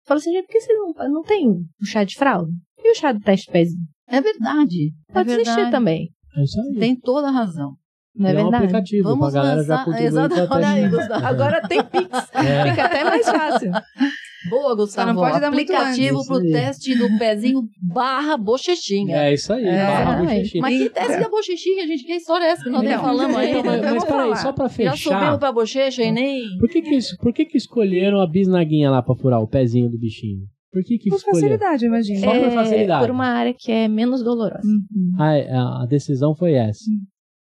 [0.07, 2.53] Falo assim, gente, por que você não, não tem o chá de fralda?
[2.79, 3.83] E o chá do teste pezinho?
[4.09, 4.93] É verdade.
[5.13, 6.09] Pode é existir também.
[6.37, 6.79] É isso aí.
[6.79, 7.75] Tem toda a razão.
[8.15, 8.57] não é um verdade?
[8.65, 10.89] aplicativo Vamos pra galera já lançar- Exato, olha aí.
[10.89, 11.27] Gustavo.
[11.27, 12.71] Agora tem Pix, É.
[12.71, 13.71] fica até mais fácil.
[14.49, 15.09] Boa, Gustavo.
[15.09, 19.17] Só não pode dar Aplicativo pro teste do pezinho barra bochechinha.
[19.17, 20.63] É isso aí, É, barra bochechinha.
[20.63, 22.05] Mas que teste da bochechinha, gente?
[22.05, 23.51] Que história é essa que nós nem Então, falamos aí?
[23.51, 24.97] Então, mas, mas peraí, só pra Já fechar.
[24.97, 26.41] subimos pra bochecha e nem...
[26.59, 29.91] Por que que, isso- por que que escolheram a bisnaguinha lá pra furar o pezinho
[29.91, 30.41] do bichinho?
[30.73, 31.41] Por que que Por escolheram?
[31.59, 32.21] facilidade, eu imagino.
[32.21, 33.05] Só por facilidade.
[33.05, 34.61] por uma área que é menos dolorosa.
[34.65, 35.13] Uhum.
[35.19, 36.85] Ah, é, a decisão foi essa.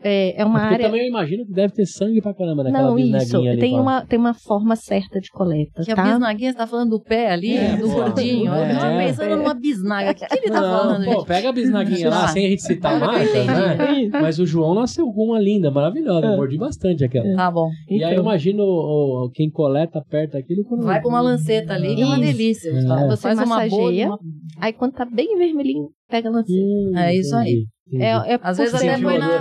[0.01, 0.85] É, é uma Porque área.
[0.85, 3.35] também eu imagino que deve ter sangue pra caramba naquela Não, isso.
[3.37, 3.59] ali.
[3.59, 6.03] Tem uma, tem uma forma certa de coleta, Que a tá?
[6.03, 8.53] bisnaguinha, você tá falando do pé ali, É, do gordinho.
[8.53, 8.71] É.
[8.71, 10.11] Eu tava pensando numa bisnaga.
[10.11, 11.25] O que, que ele tá Não, falando, pô, gente?
[11.25, 14.09] pega a bisnaguinha lá, sem a gente citar mais, né?
[14.21, 16.27] Mas o João nasceu com uma linda, maravilhosa.
[16.27, 17.35] Eu mordi bastante aquela.
[17.35, 17.69] Tá bom.
[17.89, 20.83] E aí eu imagino o- o- quem coleta aperta aquilo quando.
[20.85, 22.69] Vai com uma lanceta ali, que é uma delícia.
[22.69, 23.07] É.
[23.07, 23.57] Você Faz uma boa...
[23.57, 24.07] massageia.
[24.07, 24.19] Uma...
[24.61, 26.57] Aí quando tá bem vermelhinho, pega a lanceta.
[26.57, 27.65] Hum, É isso aí.
[27.93, 29.39] É, é Às vezes porque- até a na-?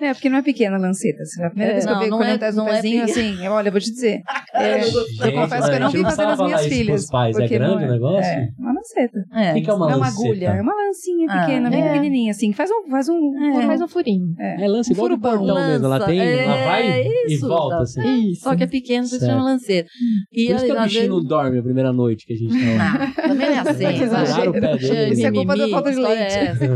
[0.00, 1.22] É, porque não é pequena a lanceta.
[1.44, 1.74] A primeira É.
[1.74, 3.28] vez que eu Não, vi não quando é- eu teste no não é pezinho, pequena.
[3.32, 4.20] assim, olha, eu vou te dizer.
[4.54, 7.06] É, eu Gente, confesso que eu não vi não fazer nas minhas filhas.
[7.06, 7.36] pais.
[7.36, 8.30] É não grande o negócio?
[8.30, 9.18] É, uma lanceta.
[9.34, 9.50] É.
[9.50, 11.80] O que, que é uma Não é uma agulha, é uma lancinha Ah, pequena, bem
[11.80, 11.88] é.
[11.88, 12.52] pequenininha, assim.
[12.52, 12.90] Faz um.
[12.90, 13.66] Faz um É.
[13.66, 14.34] faz um furinho.
[14.38, 15.38] É lance Um igual furubão.
[15.38, 15.86] portão mesmo.
[15.86, 16.18] Ela Lança, tem.
[16.20, 17.82] Ela é, vai e volta, tá.
[17.82, 18.34] assim.
[18.34, 19.24] Só que é pequeno, Certo.
[19.24, 19.88] chama lanceta.
[19.88, 23.12] Por isso que o bichinho não dorme a primeira noite que a gente tá lá.
[23.16, 25.12] Ah, também não é assim.
[25.12, 26.20] Isso é culpa da falta de leite.
[26.34, 26.66] é essa?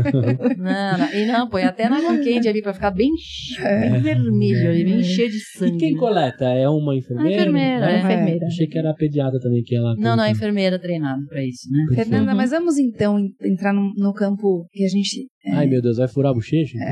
[0.57, 1.19] Não, não.
[1.19, 3.09] E não, põe até na água quente ali pra ficar bem,
[3.59, 5.75] bem vermelho ali, bem cheio de sangue.
[5.75, 6.45] E quem coleta?
[6.45, 7.29] É uma enfermeira?
[7.29, 7.93] A enfermeira, né?
[7.95, 7.99] é.
[7.99, 8.45] enfermeira.
[8.47, 9.95] Achei que era a pediatra também que ela.
[9.97, 11.95] Não, não, é enfermeira treinada pra isso, né?
[11.95, 15.27] Fernanda, mas vamos então en- entrar no, no campo que a gente.
[15.49, 16.73] Ai, meu Deus, vai furar a bochecha?
[16.75, 16.87] então?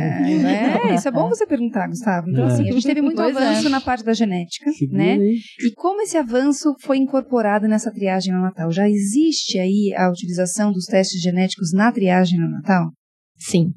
[0.49, 2.29] É, é, isso é bom você perguntar, Gustavo.
[2.29, 2.47] Então, É.
[2.47, 3.39] assim, a gente teve muito Pois é.
[3.39, 5.13] avanço na parte da genética, Segura né?
[5.15, 5.37] aí.
[5.59, 8.71] E como esse avanço foi incorporado nessa triagem neonatal?
[8.71, 12.91] Já existe aí a utilização dos testes genéticos na triagem neonatal?
[13.37, 13.71] Sim.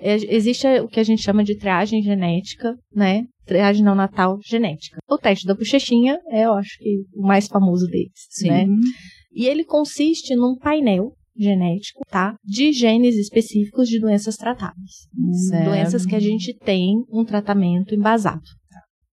[0.00, 3.24] É, existe o que a gente chama de triagem genética, né?
[3.44, 4.98] Triagem neonatal genética.
[5.08, 8.48] O teste da bochechinha é, eu acho que, o mais famoso deles, Sim.
[8.48, 8.66] né?
[9.32, 12.36] E ele consiste num painel genético, tá?
[12.44, 15.08] De genes específicos de doenças tratáveis.
[15.48, 15.64] Certo.
[15.64, 18.42] Doenças que a gente tem um tratamento embasado,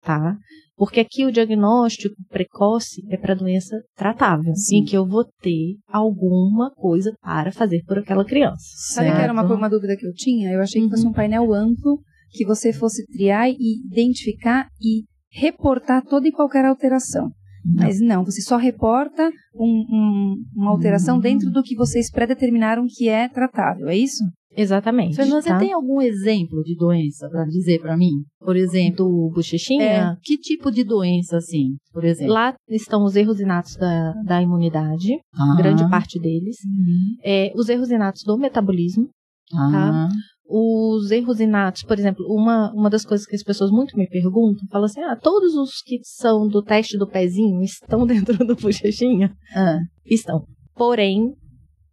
[0.02, 0.36] tá?
[0.80, 4.78] Porque aqui o diagnóstico precoce é para doença tratável, Sim.
[4.78, 8.64] em que eu vou ter alguma coisa para fazer por aquela criança.
[8.94, 10.50] Sabe que era uma, uma dúvida que eu tinha?
[10.50, 16.02] Eu achei que fosse um painel amplo que você fosse triar e identificar e reportar
[16.02, 17.28] toda e qualquer alteração.
[17.76, 23.06] Mas não, você só reporta um- um- uma alteração dentro do que vocês predeterminaram que
[23.06, 24.24] é tratável, é isso?
[24.60, 25.16] Exatamente.
[25.16, 25.58] Fernanda, tá?
[25.58, 28.12] você tem algum exemplo de doença para dizer para mim?
[28.38, 29.82] Por exemplo, bochechinha?
[29.82, 32.34] é, que tipo de doença, assim, por exemplo?
[32.34, 35.56] Lá estão os erros inatos da, da imunidade, Ah.
[35.56, 36.56] grande parte deles.
[36.66, 37.16] Uhum.
[37.24, 39.08] É, os erros inatos do metabolismo.
[39.54, 40.08] Ah.
[40.46, 44.66] Os erros inatos, por exemplo, uma, uma das coisas que as pessoas muito me perguntam,
[44.70, 49.32] fala assim, ah, todos os que são do teste do pezinho estão dentro do bochechinha?
[49.54, 49.78] Ah.
[50.04, 50.44] Estão.
[50.74, 51.32] Porém,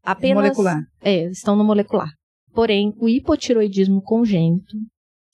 [0.03, 0.43] apenas...
[0.43, 0.82] Molecular.
[1.01, 2.10] É, estão no molecular.
[2.58, 4.76] Porém, o hipotiroidismo congênito,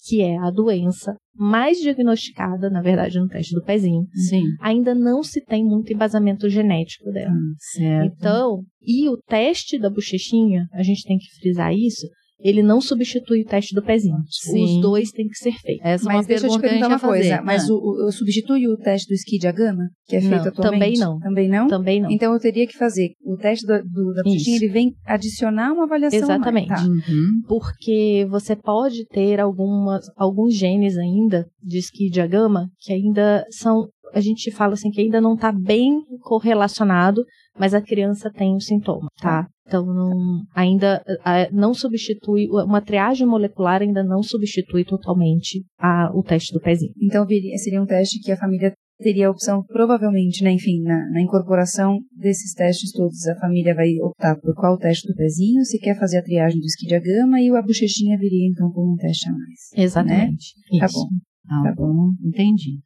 [0.06, 4.44] que é a doença mais diagnosticada, na verdade, no teste do pezinho, Sim.
[4.60, 7.34] ainda não se tem muito embasamento genético dela.
[7.58, 8.14] Certo.
[8.14, 12.06] Então, e o teste da bochechinha, a gente tem que frisar isso,
[12.44, 14.18] ele não substitui o teste do pezinho.
[14.30, 14.64] Sim.
[14.64, 15.86] Os dois têm que ser feitos.
[15.86, 17.30] Essa é Mas uma deixa eu te perguntar uma coisa.
[17.30, 17.42] fazer.
[17.44, 17.74] Mas Ah.
[17.74, 20.60] o, o, substitui o teste do Skid Gama, que é feito Não, atualmente?
[20.62, 21.20] também não.
[21.20, 21.68] Também não?
[21.68, 22.12] Também não.
[22.12, 24.50] Então eu teria que fazer o teste do, do- da Isso.
[24.50, 26.20] ele vem adicionar uma avaliação.
[26.20, 26.68] Exatamente.
[26.68, 26.84] tá.
[26.84, 27.42] Uhum.
[27.48, 34.52] Porque você pode ter algumas, alguns genes ainda de esquidiagama que ainda são, a gente
[34.52, 37.24] fala assim, que ainda não está bem correlacionado,
[37.58, 39.48] mas a criança tem o sintoma, tá?
[39.66, 41.02] Então não, ainda
[41.52, 46.94] não substitui, uma triagem molecular ainda não substitui totalmente a, o teste do pezinho.
[47.02, 51.10] Então viria, seria um teste que a família teria a opção, provavelmente, né, enfim, na,
[51.12, 55.80] na incorporação desses testes todos, a família vai optar por qual teste do pezinho, se
[55.80, 59.32] quer fazer a triagem do esquidiagama e a bochechinha viria então como um teste a
[59.32, 59.86] mais.
[59.86, 60.54] Exatamente.
[60.80, 60.96] Tá Isso.
[60.96, 61.10] bom.
[61.50, 62.80] Ah, Tá bom, entendi.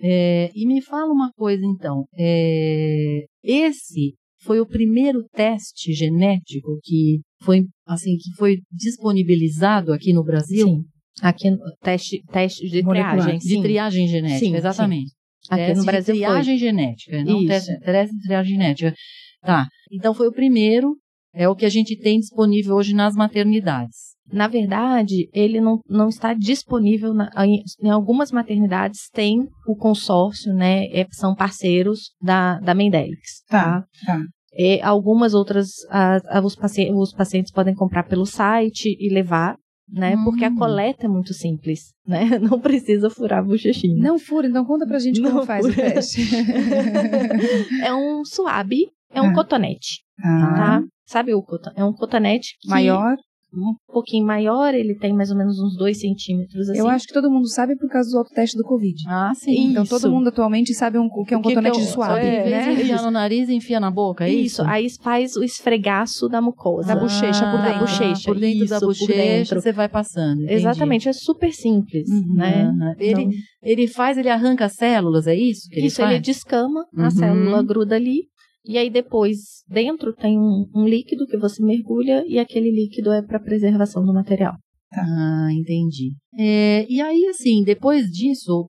[0.00, 2.04] É, e me fala uma coisa então.
[2.16, 4.14] É, esse
[4.48, 10.84] foi o primeiro teste genético que foi assim que foi disponibilizado aqui no Brasil Sim.
[11.20, 11.48] Aqui
[11.82, 13.16] teste, teste de Molecular.
[13.16, 13.38] triagem.
[13.38, 13.62] de sim.
[13.62, 15.12] triagem genética, Sim, exatamente.
[15.50, 16.24] Aqui Teste no de Brasil foi.
[16.24, 17.48] triagem genética, não Isso.
[17.48, 18.94] teste, teste de triagem genética.
[19.42, 19.66] Tá.
[19.90, 20.96] Então foi o primeiro,
[21.34, 23.96] é o que a gente tem disponível hoje nas maternidades.
[24.32, 30.52] Na verdade, ele não, não está disponível na- em, em algumas maternidades tem o consórcio,
[30.54, 30.84] né?
[30.92, 33.42] é- são parceiros da, da Mendelix.
[33.48, 34.20] Tá, tá.
[34.56, 39.56] E algumas outras, a- a- os, paci- os pacientes podem comprar pelo site e levar,
[39.90, 40.16] né?
[40.16, 40.24] Hum.
[40.24, 42.38] Porque a coleta é muito simples, né?
[42.38, 44.02] Não precisa furar a bochechinha.
[44.02, 45.92] Não fura, então conta pra gente como Não faz o fura.
[45.92, 46.20] teste.
[47.84, 49.34] É um suave, é um Ah.
[49.34, 50.82] cotonete, Ah, tá?
[51.06, 51.80] Sabe o cotonete?
[51.80, 53.16] É um cotonete que Maior.
[53.54, 56.78] Um pouquinho maior, ele tem mais ou menos uns 2 centímetros, assim.
[56.78, 58.94] Eu acho que todo mundo sabe por causa do autoteste do Covid.
[59.08, 59.70] Ah, sim.
[59.70, 59.98] Então Isso.
[60.00, 61.90] todo mundo atualmente sabe um- o que é um que que cotonete é o- de
[61.90, 62.74] suave, vez né?
[62.74, 64.60] de enfiar no nariz, enfia na boca, é isso?
[64.60, 66.88] Isso, aí faz o esfregaço da mucosa.
[66.94, 67.72] Da bochecha por Ah, dentro.
[67.72, 69.60] Da bochecha, Por dentro isso, da bochecha, dentro.
[69.60, 70.42] você vai passando.
[70.42, 70.54] entendi.
[70.54, 72.34] Exatamente, é super simples, Uhum.
[72.34, 72.64] né?
[72.64, 72.94] Aham.
[72.98, 73.32] Ele, Não-
[73.62, 76.10] ele faz, ele arranca as células, é isso que ele isso, faz?
[76.10, 77.04] ele descama, Uhum.
[77.04, 78.24] a célula gruda ali,
[78.68, 83.22] e aí depois, dentro tem um, um líquido que você mergulha, e aquele líquido é
[83.22, 84.54] para preservação do material.
[84.92, 86.12] Ah, entendi.
[86.38, 88.68] É, e aí, assim, depois disso,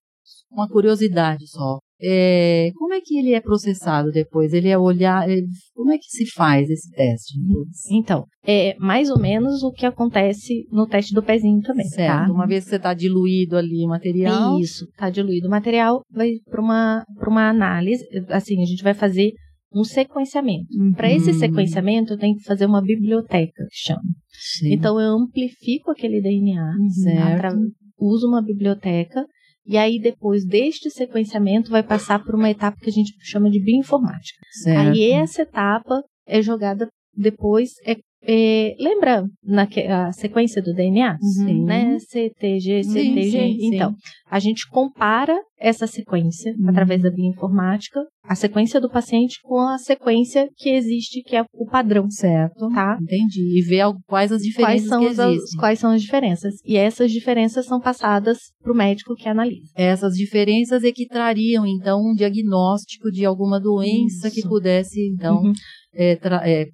[0.51, 1.77] uma curiosidade só.
[2.01, 4.53] É, como é que ele é processado depois?
[4.53, 5.29] Ele é olhar.
[5.29, 7.37] ele- como é que se faz esse teste?
[7.91, 12.27] Então, é mais ou menos o que acontece no teste do pezinho também, Certo.
[12.27, 12.31] tá?
[12.33, 14.57] Uma vez que você está diluído ali o material.
[14.59, 18.93] Isso, tá diluído o material, vai para uma, pra uma análise, assim, a gente vai
[18.93, 19.33] fazer
[19.73, 20.67] um sequenciamento.
[20.95, 24.01] Para esse sequenciamento, eu tenho que fazer uma biblioteca, que chama.
[24.29, 24.73] Sim.
[24.73, 26.73] Então, eu amplifico aquele DNA,
[27.35, 27.55] atra-
[27.99, 29.25] uso uma biblioteca,
[29.65, 33.61] e aí depois deste sequenciamento vai passar por uma etapa que a gente chama de
[33.61, 34.39] bioinformática.
[34.63, 34.89] certo.
[34.89, 41.17] Aí essa etapa é jogada depois, é, é- lembra na a sequência do DNA?
[41.19, 41.63] Sim.
[41.65, 41.97] Né?
[41.99, 43.31] CTG, CTG.
[43.31, 43.57] sim, sim.
[43.75, 43.93] Então,
[44.29, 46.69] a gente compara essa sequência Uhum.
[46.69, 51.65] através da bioinformática, a sequência do paciente com a sequência que existe, que é o
[51.65, 52.09] padrão.
[52.09, 52.69] Certo.
[52.69, 52.97] Tá?
[53.01, 53.57] Entendi.
[53.57, 54.43] E ver quais as Quais
[54.83, 55.07] diferenças são, que
[55.39, 56.53] as, quais são as diferenças?
[56.65, 59.71] E essas diferenças são passadas para o médico que analisa.
[59.75, 64.35] Essas diferenças é que trariam, então, um diagnóstico de alguma doença Isso.
[64.35, 65.53] que pudesse, então, Uhum.
[65.93, 66.65] é, é,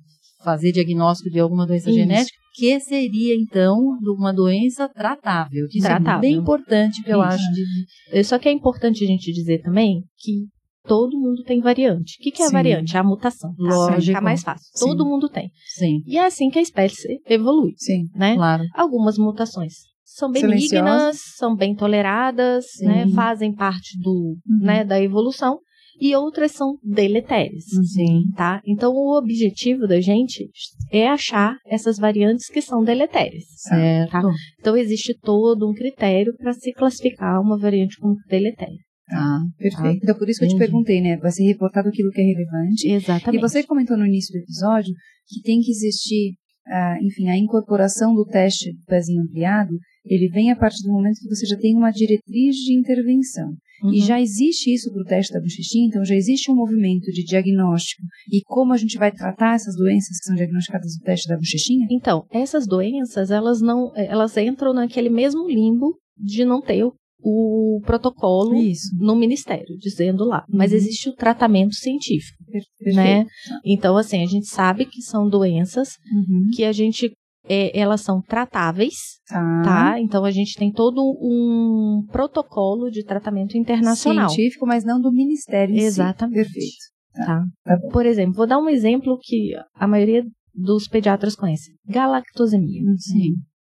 [0.46, 2.00] fazer diagnóstico de alguma doença Isso.
[2.00, 3.78] genética, que seria, então,
[4.18, 5.66] uma doença tratável.
[5.66, 6.22] É Tratável.
[6.22, 7.44] bem importante, que eu acho.
[7.52, 7.86] de-
[8.18, 10.46] Eh, Só que é importante a gente dizer também que
[10.88, 12.16] todo mundo tem variante.
[12.20, 12.54] O que, que é a Sim.
[12.54, 12.96] variante?
[12.96, 13.50] É a mutação.
[13.56, 13.64] Tá?
[13.64, 14.04] Lógico.
[14.06, 14.66] ficar mais fácil.
[14.74, 14.86] Sim.
[14.86, 15.50] Todo mundo tem.
[15.76, 18.04] Sim, E é assim que a espécie evolui, Sim.
[18.16, 18.36] né?
[18.36, 18.64] claro.
[18.74, 19.74] Algumas mutações
[20.06, 25.60] são benignas, são bem toleradas, né, fazem parte do, né, da evolução,
[26.00, 27.64] e outras são deletérias.
[27.94, 28.24] Sim.
[28.36, 28.62] Tá?
[28.66, 30.50] Então, o objetivo da gente
[30.92, 33.44] é achar essas variantes que são deletérias.
[33.58, 34.12] Certo.
[34.12, 34.22] Tá?
[34.60, 38.80] Então, existe todo um critério para se classificar uma variante como deletéria.
[39.08, 39.40] Tá.
[39.58, 40.00] Perfeito.
[40.04, 41.18] Então, por isso que eu te perguntei, né?
[41.18, 42.88] Vai ser reportado aquilo que é relevante.
[42.90, 43.38] Exatamente.
[43.38, 44.94] E você comentou no início do episódio
[45.28, 46.34] que tem que existir,
[46.68, 49.74] ah, enfim, a incorporação do teste do pezinho ampliado,
[50.06, 53.54] ele vem a partir do momento que você já tem uma diretriz de intervenção.
[53.84, 54.06] E Uhum.
[54.06, 58.04] já existe isso para o teste da bochechinha, então já existe um movimento de diagnóstico
[58.32, 61.88] e como a gente vai tratar essas doenças que são diagnosticadas no teste da bochechinha?
[61.92, 67.82] Então, essas doenças, elas não, elas entram naquele mesmo limbo de não ter o, o
[67.86, 68.96] protocolo Isso.
[68.98, 70.46] no ministério, dizendo lá.
[70.48, 70.78] Mas Uhum.
[70.78, 72.96] existe o tratamento científico, Per- Perfeito.
[72.96, 73.26] né?
[73.66, 76.50] Então, assim, a gente sabe que são doenças Uhum.
[76.56, 77.12] que a gente,
[77.48, 78.94] é, elas são tratáveis,
[79.28, 79.62] Tá.
[79.64, 80.00] tá?
[80.00, 84.30] Então, a gente tem todo um protocolo de tratamento internacional.
[84.30, 85.86] Científico, mas não do ministério em si.
[85.86, 86.36] Exatamente.
[86.36, 86.76] Perfeito.
[87.16, 87.44] Tá?
[87.64, 87.90] Tá bom.
[87.90, 91.72] Por exemplo, vou dar um exemplo que a maioria dos pediatras conhece.
[91.88, 92.82] Galactosemia.
[92.98, 93.34] Sim.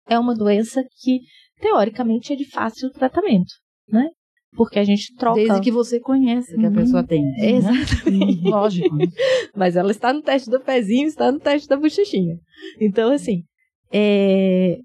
[0.08, 1.20] é uma doença que,
[1.60, 3.52] teoricamente, é de fácil tratamento,
[3.90, 4.08] né?
[4.56, 5.38] Porque a gente troca.
[5.38, 6.74] Desde que você conhece que a Uhum.
[6.74, 7.22] pessoa tem.
[7.22, 7.50] né?
[7.50, 8.40] Exatamente.
[8.48, 8.96] Lógico.
[8.96, 9.04] né?
[9.54, 12.36] Mas ela está no teste do pezinho, está no teste da bochechinha.
[12.80, 13.42] Então, assim,
[13.92, 14.78] é,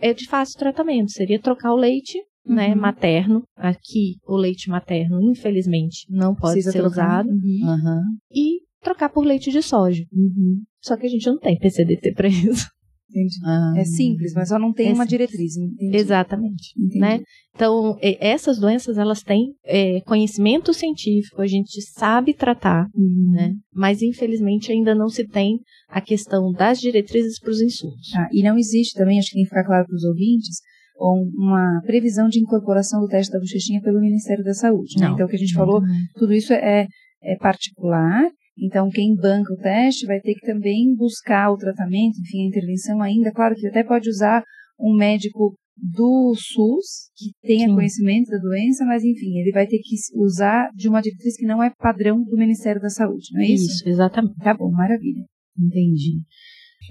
[0.00, 1.10] é de fácil tratamento.
[1.12, 2.80] Seria trocar o leite, né, Uhum.
[2.80, 3.42] materno.
[3.56, 7.24] Aqui, o leite materno, infelizmente, não pode Precisa ser trocar.
[7.24, 7.28] usado.
[7.30, 8.02] Uhum.
[8.32, 10.04] E trocar por leite de soja.
[10.12, 10.62] Uhum.
[10.80, 12.66] Só que a gente não tem PCDT para isso.
[13.10, 13.36] Entendi.
[13.44, 13.74] Ah.
[13.76, 15.56] É simples, mas só não tem É uma diretriz.
[15.56, 15.96] Entendi.
[15.96, 16.72] Exatamente.
[16.78, 16.98] Entendi.
[16.98, 17.20] né?
[17.54, 23.32] Então, essas doenças, elas têm é, conhecimento científico, a gente sabe tratar, Uhum.
[23.32, 23.52] né?
[23.74, 28.10] Mas, infelizmente, ainda não se tem a questão das diretrizes para os insumos.
[28.12, 30.58] Tá, E não existe também, acho que tem que ficar claro para os ouvintes,
[31.00, 34.98] um- uma previsão de incorporação do teste da bochechinha pelo Ministério da Saúde.
[35.00, 35.08] né?
[35.12, 35.80] Então, o que a gente falou,
[36.16, 36.86] tudo isso é,
[37.22, 38.28] é particular.
[38.60, 43.00] Então, quem banca o teste vai ter que também buscar o tratamento, enfim, a intervenção
[43.00, 43.32] ainda.
[43.32, 44.42] Claro que até pode usar
[44.78, 47.74] um médico do SUS, que tenha Sim.
[47.74, 51.62] conhecimento da doença, mas enfim, ele vai ter que usar de uma diretriz que não
[51.62, 53.88] é padrão do Ministério da Saúde, não é isso?
[53.88, 54.36] exatamente.
[54.38, 55.24] Tá bom, maravilha.
[55.56, 56.20] Entendi.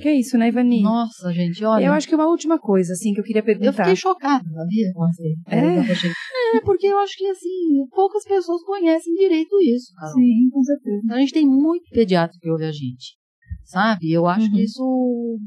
[0.01, 0.81] Que é isso, né, Ivani?
[0.81, 1.85] Nossa, gente, olha.
[1.85, 3.71] Eu acho que uma última coisa, assim, que eu queria Eu perguntar.
[3.73, 4.91] fiquei chocada, sabia?
[4.93, 6.57] com essa- É?
[6.57, 10.13] É, porque eu acho que, assim, poucas pessoas conhecem direito isso, Carol.
[10.13, 11.01] Sim, com certeza.
[11.13, 13.15] A gente tem muito pediatra que ouve a gente,
[13.63, 14.11] sabe?
[14.11, 14.51] Eu acho Uhum.
[14.53, 15.37] que isso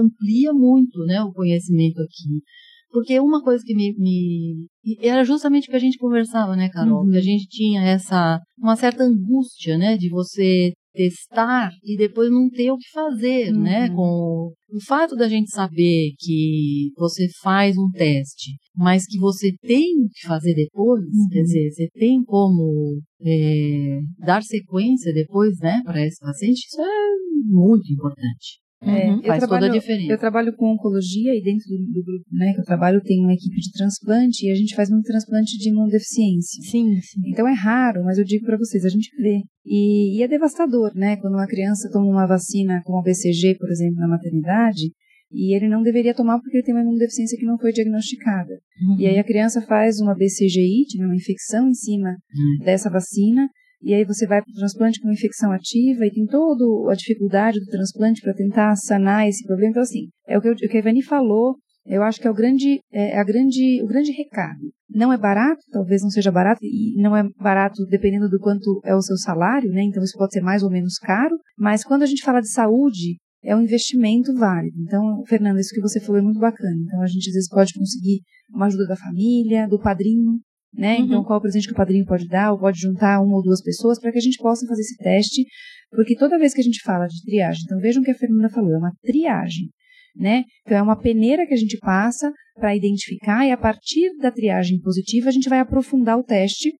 [0.00, 2.42] amplia muito, né, o conhecimento aqui.
[2.90, 4.66] Porque uma coisa que me, me-
[5.02, 7.02] era justamente o que a gente conversava, né, Carol?
[7.04, 7.10] Uhum.
[7.10, 12.48] Que a gente tinha essa uma certa angústia, né, de você testar e depois não
[12.48, 13.62] ter o que fazer, Uhum.
[13.62, 13.88] né?
[13.90, 19.94] Com o fato da gente saber que você faz um teste, mas que você tem
[20.04, 21.28] o que fazer depois, Uhum.
[21.30, 27.16] quer dizer, você tem como é, dar sequência depois, né, para esse paciente, isso é
[27.50, 28.60] muito importante.
[28.86, 29.16] É, Uhum.
[29.16, 30.12] eu Faz trabalho, toda a diferença.
[30.12, 33.34] Eu trabalho com oncologia e dentro do, do grupo né, que eu trabalho tem uma
[33.34, 36.62] equipe de transplante e a gente faz muito transplante de imunodeficiência.
[36.70, 37.20] Sim, sim.
[37.26, 39.42] Então é raro, mas eu digo para vocês, a gente vê.
[39.64, 41.16] E, e é devastador, né?
[41.16, 44.92] Quando uma criança toma uma vacina como a BCG, por exemplo, na maternidade,
[45.32, 48.54] e ele não deveria tomar porque ele tem uma imunodeficiência que não foi diagnosticada.
[48.98, 52.16] E aí a criança faz uma BCGI, uma infecção em cima
[52.64, 53.48] dessa vacina,
[53.86, 57.60] e aí você vai para o transplante com infecção ativa e tem toda a dificuldade
[57.60, 59.70] do transplante para tentar sanar esse problema.
[59.70, 61.54] Então, assim, é o que, o que a Ivani falou,
[61.86, 64.58] eu acho que é o grande, é a grande, o grande recado.
[64.90, 68.92] Não é barato, talvez não seja barato, e não é barato dependendo do quanto é
[68.92, 69.84] o seu salário, né?
[69.84, 73.18] Então isso pode ser mais ou menos caro, mas quando a gente fala de saúde,
[73.44, 74.76] é um investimento válido.
[74.80, 76.76] Então, Fernanda, isso que você falou é muito bacana.
[76.76, 80.40] Então, a gente às vezes pode conseguir uma ajuda da família, do padrinho,
[80.76, 80.98] né?
[80.98, 81.04] Uhum.
[81.04, 83.62] Então, qual o presente que o padrinho pode dar, ou pode juntar uma ou duas
[83.62, 85.44] pessoas para que a gente possa fazer esse teste,
[85.90, 88.50] porque toda vez que a gente fala de triagem, então vejam o que a Fernanda
[88.50, 89.70] falou, é uma triagem,
[90.14, 90.44] né?
[90.64, 94.78] Então, é uma peneira que a gente passa para identificar e a partir da triagem
[94.80, 96.72] positiva a gente vai aprofundar o teste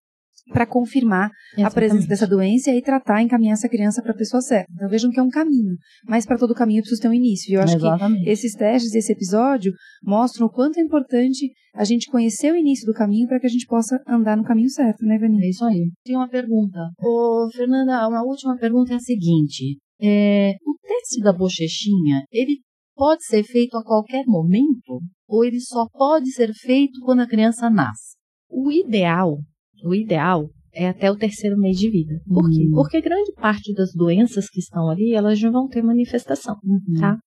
[0.53, 1.30] para confirmar
[1.62, 4.70] a presença dessa doença e tratar, encaminhar essa criança para a pessoa certa.
[4.72, 5.74] Então vejam que é um caminho,
[6.07, 7.51] mas para todo caminho precisa ter um início.
[7.51, 8.28] E eu acho que Exatamente.
[8.28, 9.72] esses testes, esse episódio,
[10.03, 13.51] mostram o quanto é importante a gente conhecer o início do caminho para que a
[13.51, 15.49] gente possa andar no caminho certo, né, É Vani?
[15.49, 15.90] isso aí.
[16.05, 16.78] Tem uma pergunta.
[16.99, 19.78] Ô, Fernanda, uma última pergunta é a seguinte.
[20.01, 22.61] É, o teste da bochechinha, ele
[22.94, 25.01] pode ser feito a qualquer momento?
[25.28, 28.16] Ou ele só pode ser feito quando a criança nasce?
[28.49, 29.38] O ideal,
[29.84, 32.20] o ideal é até o terceiro mês de vida.
[32.28, 32.66] Por quê?
[32.68, 32.72] Hum.
[32.74, 36.56] Porque grande parte das doenças que estão ali, elas já vão ter manifestação,
[37.00, 37.18] tá?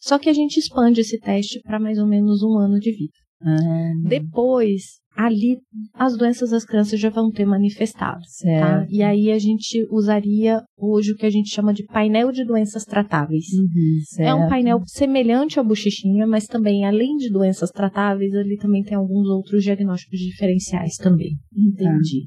[0.00, 3.14] Só que a gente expande esse teste para mais ou menos um ano de vida.
[3.40, 5.58] Ah, Depois, ali,
[5.94, 8.20] as doenças das crianças já vão ter manifestado.
[8.60, 8.86] Tá?
[8.88, 12.84] E aí a gente usaria hoje o que a gente chama de painel de doenças
[12.84, 13.46] tratáveis.
[13.52, 18.84] Uhum, É um painel semelhante à bochechinha, mas também, além de doenças tratáveis, ali também
[18.84, 21.32] tem alguns outros diagnósticos diferenciais também.
[21.52, 22.26] Entendi.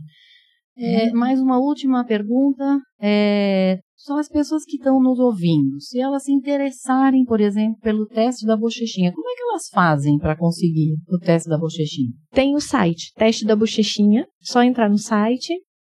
[0.84, 2.80] É, mais uma última pergunta.
[3.00, 5.80] É, são as pessoas que estão nos ouvindo.
[5.80, 10.18] Se elas se interessarem, por exemplo, pelo teste da bochechinha, como é que elas fazem
[10.18, 12.12] para conseguir o teste da bochechinha?
[12.32, 15.54] Tem o site, teste da bochechinha, só entrar no site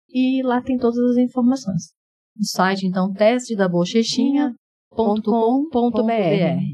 [0.09, 1.91] e lá tem todas as informações.
[2.33, 4.53] No site, então, teste da bochechinha.
[4.97, 6.11] .com.br.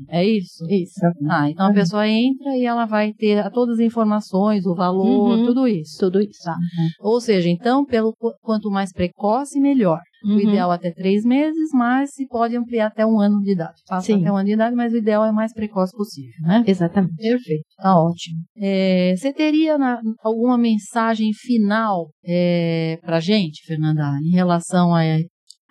[0.10, 0.66] É isso?
[0.70, 1.00] Isso.
[1.30, 5.46] Ah, então a pessoa entra e ela vai ter todas as informações, o valor, Uhum.
[5.46, 5.98] tudo isso.
[6.00, 6.44] Tudo isso.
[6.44, 6.56] Tá.
[7.02, 10.00] Ou seja, então, pelo qu- quanto mais precoce, melhor.
[10.26, 10.40] O Uhum.
[10.40, 13.74] ideal é até três meses, mas se pode ampliar até um ano de idade.
[13.86, 14.22] Passa Sim.
[14.22, 16.64] até um ano de idade, mas o ideal é o mais precoce possível, né?
[16.66, 17.16] Exatamente.
[17.18, 18.38] Perfeito, tá ótimo.
[18.58, 25.02] É, você teria na- alguma mensagem final é, para gente, Fernanda, em relação a,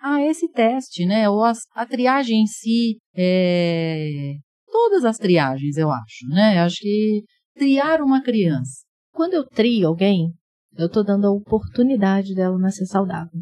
[0.03, 1.29] a esse teste, né?
[1.29, 4.33] Ou as- a triagem em si, é,
[4.69, 6.57] todas as triagens, eu acho, né?
[6.59, 7.23] Eu acho que
[7.55, 8.83] triar uma criança.
[9.13, 10.33] Quando eu trio alguém,
[10.75, 13.41] eu estou dando a oportunidade dela nascer saudável.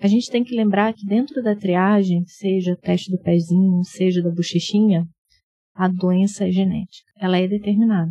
[0.00, 4.30] A gente tem que lembrar que dentro da triagem, seja teste do pezinho, seja da
[4.30, 5.06] bochechinha,
[5.74, 7.06] a doença é genética.
[7.16, 8.10] Ela é determinada.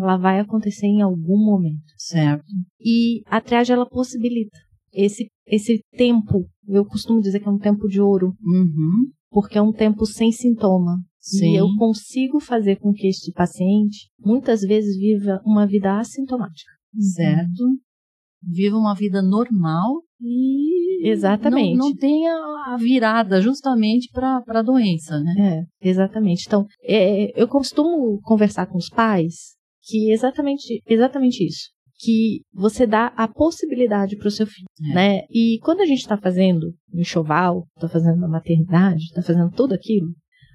[0.00, 1.82] Ela vai acontecer em algum momento.
[1.96, 2.44] Certo.
[2.80, 4.56] E a triagem ela possibilita
[4.94, 6.46] esse esse tempo.
[6.66, 9.10] Eu costumo dizer que é um tempo de ouro, Uhum.
[9.30, 10.96] porque é um tempo sem sintoma.
[11.20, 11.52] Sim.
[11.52, 16.70] E eu consigo fazer com que este paciente muitas vezes viva uma vida assintomática.
[16.98, 17.64] Certo.
[18.42, 21.76] Viva uma vida normal e Exatamente.
[21.76, 22.32] não, não tenha
[22.66, 25.66] a virada justamente para a doença, né?
[25.82, 26.44] É, exatamente.
[26.46, 31.70] Então, é, eu costumo conversar com os pais que exatamente, exatamente isso.
[31.98, 34.94] Que você dá a possibilidade para o seu filho, É.
[34.94, 35.20] né?
[35.30, 39.74] E quando a gente está fazendo um enxoval, está fazendo a maternidade, está fazendo tudo
[39.74, 40.08] aquilo,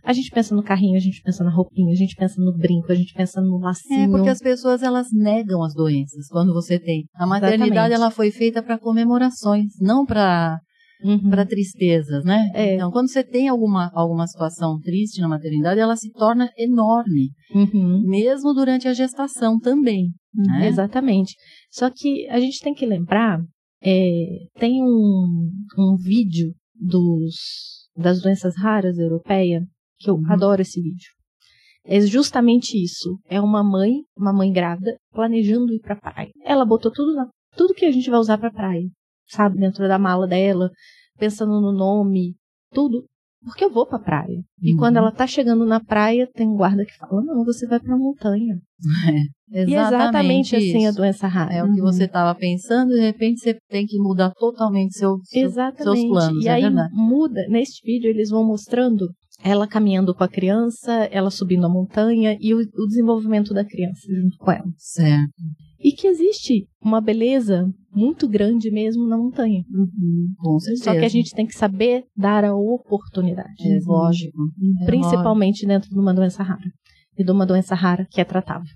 [0.04, 2.92] a gente pensa no carrinho, a gente pensa na roupinha, a gente pensa no brinco,
[2.92, 4.02] a gente pensa no lacinho.
[4.04, 7.06] É, porque as pessoas elas negam as doenças quando você tem.
[7.16, 7.94] A maternidade Exatamente.
[7.96, 10.60] ela foi feita para comemorações, não para
[11.02, 11.30] Uhum.
[11.30, 12.50] para tristezas, né?
[12.54, 12.76] É.
[12.76, 18.04] Então, quando você tem alguma alguma situação triste na maternidade, ela se torna enorme, Uhum.
[18.06, 20.10] mesmo durante a gestação também.
[20.34, 20.68] Né?
[20.68, 21.36] Exatamente.
[21.72, 23.40] Só que a gente tem que lembrar,
[23.82, 24.26] é,
[24.56, 27.36] tem um, um vídeo dos,
[27.96, 29.62] das doenças raras europeia,
[29.98, 30.32] que eu Uhum.
[30.32, 31.10] adoro esse vídeo.
[31.86, 33.20] É justamente isso.
[33.28, 36.30] É uma mãe, uma mãe grávida, planejando ir pra praia.
[36.44, 38.88] Ela botou tudo, na, tudo que a gente vai usar pra praia,
[39.28, 40.70] sabe, dentro da mala dela,
[41.18, 42.36] pensando no nome,
[42.72, 43.06] tudo.
[43.44, 44.42] Porque eu vou pra praia.
[44.62, 44.78] E Uhum.
[44.78, 47.98] quando ela tá chegando na praia, tem um guarda que fala: Não, você vai pra
[47.98, 48.58] montanha.
[49.52, 51.52] E é exatamente assim a doença rara.
[51.52, 51.88] É o que Uhum.
[51.88, 55.84] você estava pensando, de repente você tem que mudar totalmente seu, seu, Exatamente.
[55.84, 56.94] seus planos, e é aí verdade.
[56.94, 59.08] muda, neste vídeo eles vão mostrando
[59.44, 64.02] ela caminhando com a criança, ela subindo a montanha e o, o desenvolvimento da criança
[64.22, 64.72] junto com ela.
[64.78, 65.34] Certo.
[65.80, 69.64] E que existe uma beleza muito grande mesmo na montanha.
[70.38, 70.84] Com certeza.
[70.84, 73.56] Só que a gente tem que saber dar a oportunidade.
[73.66, 74.38] É lógico.
[74.82, 76.72] É Principalmente dentro de uma doença rara.
[77.18, 78.70] E de uma doença rara que é tratável.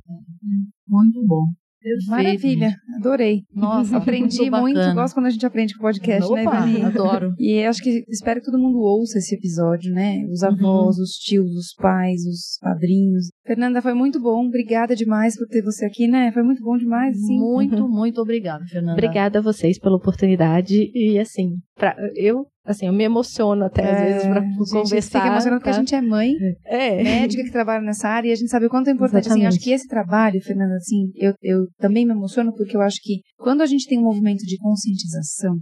[0.87, 1.45] Muito bom.
[1.84, 2.09] Perfeito.
[2.09, 3.41] Maravilha, adorei.
[3.53, 4.95] Nossa, aprendi muito muito.
[4.95, 6.81] Gosto quando a gente aprende com podcast, né, Opa, Ivani?
[6.81, 7.34] adoro.
[7.38, 10.25] E acho que espero que todo mundo ouça esse episódio, né?
[10.31, 13.27] Os avós, os tios, os pais, os padrinhos.
[13.45, 14.47] Fernanda, foi muito bom.
[14.47, 16.31] Obrigada demais por ter você aqui, né?
[16.31, 17.38] Foi muito bom demais, sim.
[17.38, 18.93] Muito, muito obrigada, Fernanda.
[18.93, 20.89] Obrigada a vocês pela oportunidade.
[20.93, 24.69] E assim, pra, eu, assim, eu me emociono até às vezes pra É, a gente
[24.71, 25.19] conversar.
[25.21, 25.80] fica emocionado porque a tá?
[25.80, 26.32] gente é mãe,
[26.65, 27.03] É.
[27.03, 29.28] médica que trabalha nessa área e a gente sabe o quanto é importante.
[29.30, 32.82] Assim, eu acho que esse trabalho, Fernanda, assim, eu, eu também me emociono porque eu
[32.82, 35.55] acho que quando a gente tem um movimento de conscientização,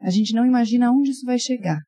[0.00, 1.78] a gente não imagina onde isso vai chegar.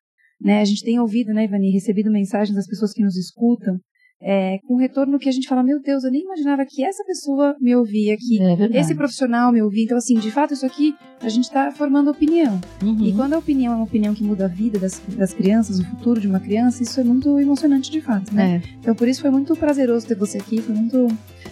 [0.40, 0.60] Né?
[0.60, 3.76] A gente tem ouvido, né, Ivani, recebido mensagens das pessoas que nos escutam
[4.20, 7.54] é, com retorno que a gente fala, meu Deus, eu nem imaginava que essa pessoa
[7.60, 9.84] me ouvia, que É esse profissional me ouvia.
[9.84, 12.60] Então, assim, de fato, isso aqui a gente está formando opinião.
[12.82, 13.04] Uhum.
[13.04, 15.84] E quando a opinião é uma opinião que muda a vida das, das crianças, o
[15.84, 18.56] futuro de uma criança, isso é muito emocionante de fato, né?
[18.64, 18.68] É.
[18.80, 21.08] Então por isso foi muito prazeroso ter você aqui, foi muito,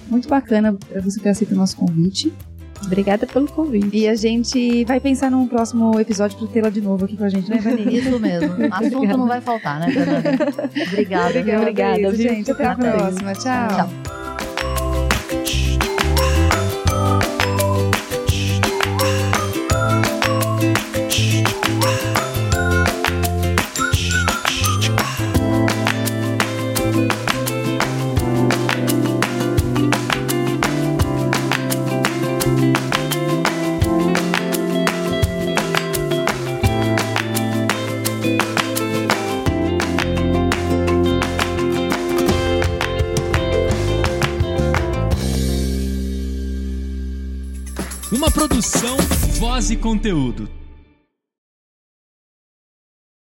[0.08, 2.32] muito bacana você ter aceito o nosso convite.
[2.84, 3.96] Obrigada pelo convite.
[3.96, 7.28] E a gente vai pensar num próximo episódio para tê-la de novo aqui com a
[7.28, 7.82] gente, né, Vani?
[7.96, 8.54] Isso mesmo.
[8.70, 10.70] Assunto não vai faltar, né, Fernanda?
[10.88, 11.40] Obrigada.
[11.40, 12.50] Obrigada, é isso, gente.
[12.50, 12.90] Até a Até.
[12.92, 13.32] próxima.
[13.32, 13.68] Tchau.
[13.68, 14.45] Tchau.
[49.70, 50.48] E conteúdo.